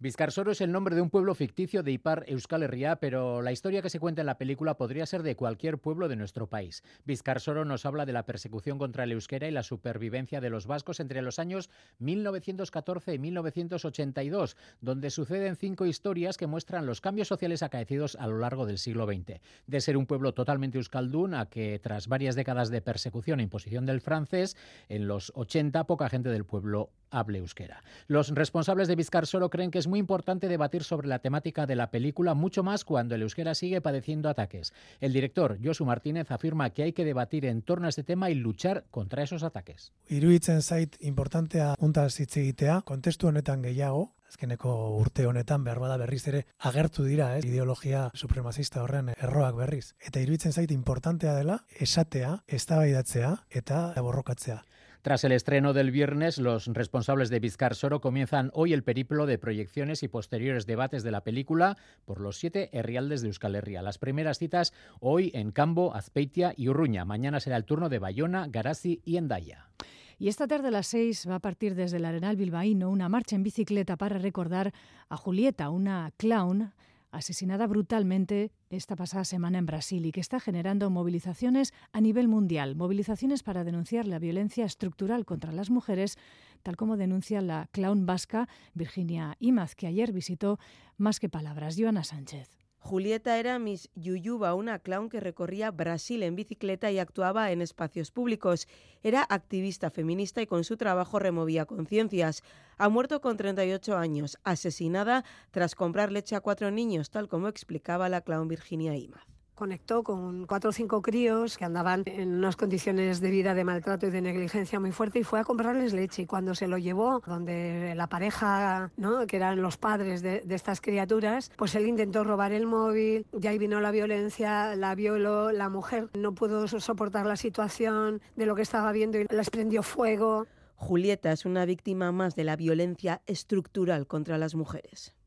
Vizcarsoro 0.00 0.52
es 0.52 0.60
el 0.60 0.70
nombre 0.70 0.94
de 0.94 1.02
un 1.02 1.10
pueblo 1.10 1.34
ficticio 1.34 1.82
de 1.82 1.90
Ipar 1.90 2.22
Euskal 2.28 2.62
Herria, 2.62 3.00
pero 3.00 3.42
la 3.42 3.50
historia 3.50 3.82
que 3.82 3.90
se 3.90 3.98
cuenta 3.98 4.22
en 4.22 4.26
la 4.26 4.38
película 4.38 4.76
podría 4.76 5.04
ser 5.06 5.24
de 5.24 5.34
cualquier 5.34 5.78
pueblo 5.78 6.06
de 6.06 6.14
nuestro 6.14 6.46
país. 6.46 6.84
Vizcarsoro 7.04 7.64
nos 7.64 7.84
habla 7.84 8.06
de 8.06 8.12
la 8.12 8.24
persecución 8.24 8.78
contra 8.78 9.02
el 9.02 9.10
euskera 9.10 9.48
y 9.48 9.50
la 9.50 9.64
supervivencia 9.64 10.40
de 10.40 10.50
los 10.50 10.68
vascos 10.68 11.00
entre 11.00 11.20
los 11.20 11.40
años 11.40 11.68
1914 11.98 13.14
y 13.14 13.18
1982, 13.18 14.56
donde 14.80 15.10
suceden 15.10 15.56
cinco 15.56 15.84
historias 15.84 16.36
que 16.36 16.46
muestran 16.46 16.86
los 16.86 17.00
cambios 17.00 17.26
sociales 17.26 17.64
acaecidos 17.64 18.14
a 18.20 18.28
lo 18.28 18.38
largo 18.38 18.66
del 18.66 18.78
siglo 18.78 19.04
XX. 19.04 19.40
De 19.66 19.80
ser 19.80 19.96
un 19.96 20.06
pueblo 20.06 20.32
totalmente 20.32 20.78
euskaldún 20.78 21.34
a 21.34 21.46
que 21.46 21.80
tras 21.80 22.06
varias 22.06 22.36
décadas 22.36 22.70
de 22.70 22.82
persecución 22.82 23.40
e 23.40 23.42
imposición 23.42 23.84
del 23.84 24.00
francés, 24.00 24.56
en 24.88 25.08
los 25.08 25.32
80 25.34 25.88
poca 25.88 26.08
gente 26.08 26.28
del 26.28 26.44
pueblo 26.44 26.92
hable 27.10 27.38
euskera. 27.38 27.82
Los 28.06 28.34
responsables 28.34 28.88
de 28.88 28.96
Vizcarsoro 28.96 29.50
creen 29.50 29.70
que 29.70 29.78
es 29.78 29.86
muy 29.86 29.98
importante 29.98 30.48
debatir 30.48 30.84
sobre 30.84 31.08
la 31.08 31.18
temática 31.18 31.66
de 31.66 31.76
la 31.76 31.90
película, 31.90 32.34
mucho 32.34 32.62
más 32.62 32.84
cuando 32.84 33.14
el 33.14 33.22
euskera 33.22 33.54
sigue 33.54 33.80
padeciendo 33.80 34.28
ataques. 34.28 34.72
El 35.00 35.12
director, 35.12 35.58
Josu 35.62 35.84
Martínez, 35.84 36.30
afirma 36.30 36.70
que 36.70 36.82
hay 36.82 36.92
que 36.92 37.04
debatir 37.04 37.44
en 37.44 37.62
torno 37.62 37.86
a 37.86 37.90
este 37.90 38.04
tema 38.04 38.30
y 38.30 38.34
luchar 38.34 38.84
contra 38.90 39.22
esos 39.22 39.42
ataques. 39.42 39.92
Iruditzen 40.08 40.62
zait 40.62 40.96
importantea 41.00 41.74
untaz 41.78 42.20
hitz 42.20 42.36
egitea, 42.36 42.82
kontestu 42.84 43.28
honetan 43.28 43.62
gehiago, 43.62 44.14
azkeneko 44.28 44.72
urte 44.98 45.26
honetan 45.26 45.64
behar 45.64 45.80
bada 45.80 45.96
berriz 45.96 46.26
ere 46.28 46.44
agertu 46.70 47.04
dira, 47.04 47.30
eh, 47.36 47.42
ideologia 47.44 48.08
supremazista 48.14 48.82
horren 48.82 49.12
erroak 49.16 49.56
berriz. 49.56 49.94
Eta 50.00 50.20
iruditzen 50.20 50.52
zait 50.52 50.72
importantea 50.74 51.34
dela 51.34 51.62
esatea, 51.80 52.42
eztabaidatzea 52.46 53.34
eta 53.62 53.80
borrokatzea. 54.02 54.62
Tras 55.08 55.24
el 55.24 55.32
estreno 55.32 55.72
del 55.72 55.90
viernes, 55.90 56.36
los 56.36 56.66
responsables 56.66 57.30
de 57.30 57.40
Vizcar 57.40 57.74
Soro 57.74 58.02
comienzan 58.02 58.50
hoy 58.52 58.74
el 58.74 58.82
periplo 58.82 59.24
de 59.24 59.38
proyecciones 59.38 60.02
y 60.02 60.08
posteriores 60.08 60.66
debates 60.66 61.02
de 61.02 61.10
la 61.10 61.22
película 61.22 61.78
por 62.04 62.20
los 62.20 62.36
siete 62.36 62.68
herrialdes 62.74 63.22
de 63.22 63.28
Euskal 63.28 63.54
Herria. 63.54 63.80
Las 63.80 63.96
primeras 63.96 64.36
citas 64.38 64.74
hoy 65.00 65.30
en 65.32 65.50
Cambo, 65.50 65.94
Azpeitia 65.94 66.52
y 66.58 66.68
Urruña. 66.68 67.06
Mañana 67.06 67.40
será 67.40 67.56
el 67.56 67.64
turno 67.64 67.88
de 67.88 67.98
Bayona, 67.98 68.48
Garasi 68.50 69.00
y 69.02 69.16
Endaya. 69.16 69.70
Y 70.18 70.28
esta 70.28 70.46
tarde 70.46 70.68
a 70.68 70.72
las 70.72 70.88
seis 70.88 71.26
va 71.26 71.36
a 71.36 71.40
partir 71.40 71.74
desde 71.74 71.96
el 71.96 72.04
Arenal 72.04 72.36
Bilbaíno 72.36 72.90
una 72.90 73.08
marcha 73.08 73.34
en 73.34 73.44
bicicleta 73.44 73.96
para 73.96 74.18
recordar 74.18 74.74
a 75.08 75.16
Julieta, 75.16 75.70
una 75.70 76.12
clown 76.18 76.74
asesinada 77.10 77.66
brutalmente 77.66 78.52
esta 78.70 78.96
pasada 78.96 79.24
semana 79.24 79.58
en 79.58 79.66
Brasil 79.66 80.04
y 80.06 80.12
que 80.12 80.20
está 80.20 80.40
generando 80.40 80.90
movilizaciones 80.90 81.72
a 81.92 82.00
nivel 82.00 82.28
mundial, 82.28 82.76
movilizaciones 82.76 83.42
para 83.42 83.64
denunciar 83.64 84.06
la 84.06 84.18
violencia 84.18 84.64
estructural 84.64 85.24
contra 85.24 85.52
las 85.52 85.70
mujeres, 85.70 86.16
tal 86.62 86.76
como 86.76 86.96
denuncia 86.96 87.40
la 87.40 87.68
clown 87.72 88.06
vasca 88.06 88.48
Virginia 88.74 89.36
Imaz, 89.38 89.74
que 89.74 89.86
ayer 89.86 90.12
visitó 90.12 90.58
Más 90.96 91.20
que 91.20 91.28
Palabras, 91.28 91.76
Joana 91.78 92.04
Sánchez. 92.04 92.67
Julieta 92.78 93.38
era 93.38 93.58
Miss 93.58 93.90
Yuyuba, 93.94 94.54
una 94.54 94.78
clown 94.78 95.08
que 95.08 95.20
recorría 95.20 95.70
Brasil 95.70 96.22
en 96.22 96.36
bicicleta 96.36 96.90
y 96.90 96.98
actuaba 96.98 97.50
en 97.50 97.60
espacios 97.60 98.10
públicos. 98.10 98.66
Era 99.02 99.26
activista 99.28 99.90
feminista 99.90 100.40
y 100.40 100.46
con 100.46 100.64
su 100.64 100.76
trabajo 100.76 101.18
removía 101.18 101.66
conciencias. 101.66 102.42
Ha 102.78 102.88
muerto 102.88 103.20
con 103.20 103.36
38 103.36 103.96
años, 103.96 104.38
asesinada 104.44 105.24
tras 105.50 105.74
comprar 105.74 106.12
leche 106.12 106.36
a 106.36 106.40
cuatro 106.40 106.70
niños, 106.70 107.10
tal 107.10 107.28
como 107.28 107.48
explicaba 107.48 108.08
la 108.08 108.22
clown 108.22 108.48
Virginia 108.48 108.96
Imaz. 108.96 109.37
Conectó 109.58 110.04
con 110.04 110.46
cuatro 110.46 110.70
o 110.70 110.72
cinco 110.72 111.02
críos 111.02 111.58
que 111.58 111.64
andaban 111.64 112.04
en 112.06 112.34
unas 112.34 112.54
condiciones 112.54 113.20
de 113.20 113.30
vida 113.30 113.54
de 113.54 113.64
maltrato 113.64 114.06
y 114.06 114.10
de 114.10 114.22
negligencia 114.22 114.78
muy 114.78 114.92
fuerte 114.92 115.18
y 115.18 115.24
fue 115.24 115.40
a 115.40 115.44
comprarles 115.44 115.92
leche. 115.92 116.22
Y 116.22 116.26
cuando 116.26 116.54
se 116.54 116.68
lo 116.68 116.78
llevó, 116.78 117.20
donde 117.26 117.94
la 117.96 118.06
pareja, 118.06 118.92
¿no? 118.96 119.26
que 119.26 119.36
eran 119.36 119.60
los 119.60 119.76
padres 119.76 120.22
de, 120.22 120.42
de 120.42 120.54
estas 120.54 120.80
criaturas, 120.80 121.50
pues 121.56 121.74
él 121.74 121.88
intentó 121.88 122.22
robar 122.22 122.52
el 122.52 122.66
móvil, 122.66 123.26
y 123.32 123.46
ahí 123.48 123.58
vino 123.58 123.80
la 123.80 123.90
violencia, 123.90 124.76
la 124.76 124.94
violó, 124.94 125.50
la 125.50 125.68
mujer 125.68 126.08
no 126.14 126.34
pudo 126.34 126.68
soportar 126.68 127.26
la 127.26 127.36
situación 127.36 128.20
de 128.36 128.46
lo 128.46 128.54
que 128.54 128.62
estaba 128.62 128.92
viendo 128.92 129.18
y 129.18 129.26
les 129.28 129.50
prendió 129.50 129.82
fuego. 129.82 130.46
Julieta 130.76 131.32
es 131.32 131.44
una 131.44 131.64
víctima 131.64 132.12
más 132.12 132.36
de 132.36 132.44
la 132.44 132.54
violencia 132.54 133.22
estructural 133.26 134.06
contra 134.06 134.38
las 134.38 134.54
mujeres. 134.54 135.17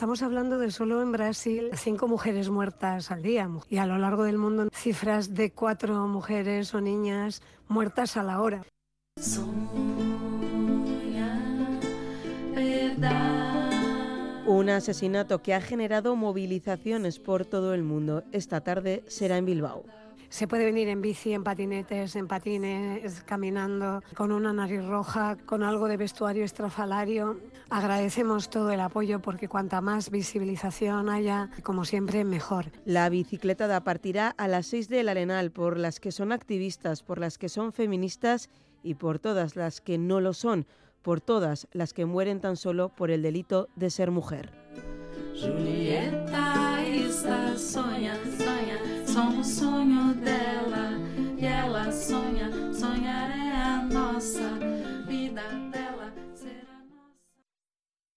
Estamos 0.00 0.22
hablando 0.22 0.58
de 0.58 0.70
solo 0.70 1.02
en 1.02 1.12
Brasil 1.12 1.68
cinco 1.74 2.08
mujeres 2.08 2.48
muertas 2.48 3.10
al 3.10 3.20
día 3.20 3.50
y 3.68 3.76
a 3.76 3.84
lo 3.84 3.98
largo 3.98 4.24
del 4.24 4.38
mundo 4.38 4.70
cifras 4.72 5.34
de 5.34 5.52
cuatro 5.52 6.08
mujeres 6.08 6.74
o 6.74 6.80
niñas 6.80 7.42
muertas 7.68 8.16
a 8.16 8.22
la 8.22 8.40
hora. 8.40 8.62
Un 14.46 14.70
asesinato 14.70 15.42
que 15.42 15.52
ha 15.52 15.60
generado 15.60 16.16
movilizaciones 16.16 17.18
por 17.18 17.44
todo 17.44 17.74
el 17.74 17.82
mundo. 17.82 18.24
Esta 18.32 18.62
tarde 18.62 19.04
será 19.06 19.36
en 19.36 19.44
Bilbao. 19.44 19.84
Se 20.30 20.46
puede 20.46 20.64
venir 20.64 20.88
en 20.88 21.02
bici, 21.02 21.32
en 21.32 21.42
patinetes, 21.42 22.14
en 22.14 22.28
patines, 22.28 23.20
caminando, 23.22 24.00
con 24.14 24.30
una 24.30 24.52
nariz 24.52 24.84
roja, 24.84 25.36
con 25.44 25.64
algo 25.64 25.88
de 25.88 25.96
vestuario 25.96 26.44
estrafalario. 26.44 27.40
Agradecemos 27.68 28.48
todo 28.48 28.70
el 28.70 28.80
apoyo 28.80 29.20
porque 29.20 29.48
cuanta 29.48 29.80
más 29.80 30.10
visibilización 30.10 31.08
haya, 31.08 31.50
como 31.64 31.84
siempre, 31.84 32.24
mejor. 32.24 32.66
La 32.84 33.08
bicicletada 33.08 33.82
partirá 33.82 34.28
a 34.38 34.46
las 34.46 34.66
6 34.66 34.88
del 34.88 35.08
Arenal 35.08 35.50
por 35.50 35.76
las 35.76 35.98
que 35.98 36.12
son 36.12 36.30
activistas, 36.30 37.02
por 37.02 37.18
las 37.18 37.36
que 37.36 37.48
son 37.48 37.72
feministas 37.72 38.50
y 38.84 38.94
por 38.94 39.18
todas 39.18 39.56
las 39.56 39.80
que 39.80 39.98
no 39.98 40.20
lo 40.20 40.32
son, 40.32 40.64
por 41.02 41.20
todas 41.20 41.66
las 41.72 41.92
que 41.92 42.06
mueren 42.06 42.40
tan 42.40 42.56
solo 42.56 42.90
por 42.90 43.10
el 43.10 43.22
delito 43.22 43.68
de 43.74 43.90
ser 43.90 44.12
mujer. 44.12 44.52
Julieta 45.34 46.84
está 46.86 47.58
sonha, 47.58 48.14
sonha, 49.10 49.42
somos 49.42 49.46
sonho 49.48 50.14
dela 50.14 50.92
e 51.36 51.44
ela 51.44 51.90
sonha, 51.90 52.50
sonhar 52.72 53.30
é 53.30 53.50
a 53.50 53.82
nossa 53.82 54.50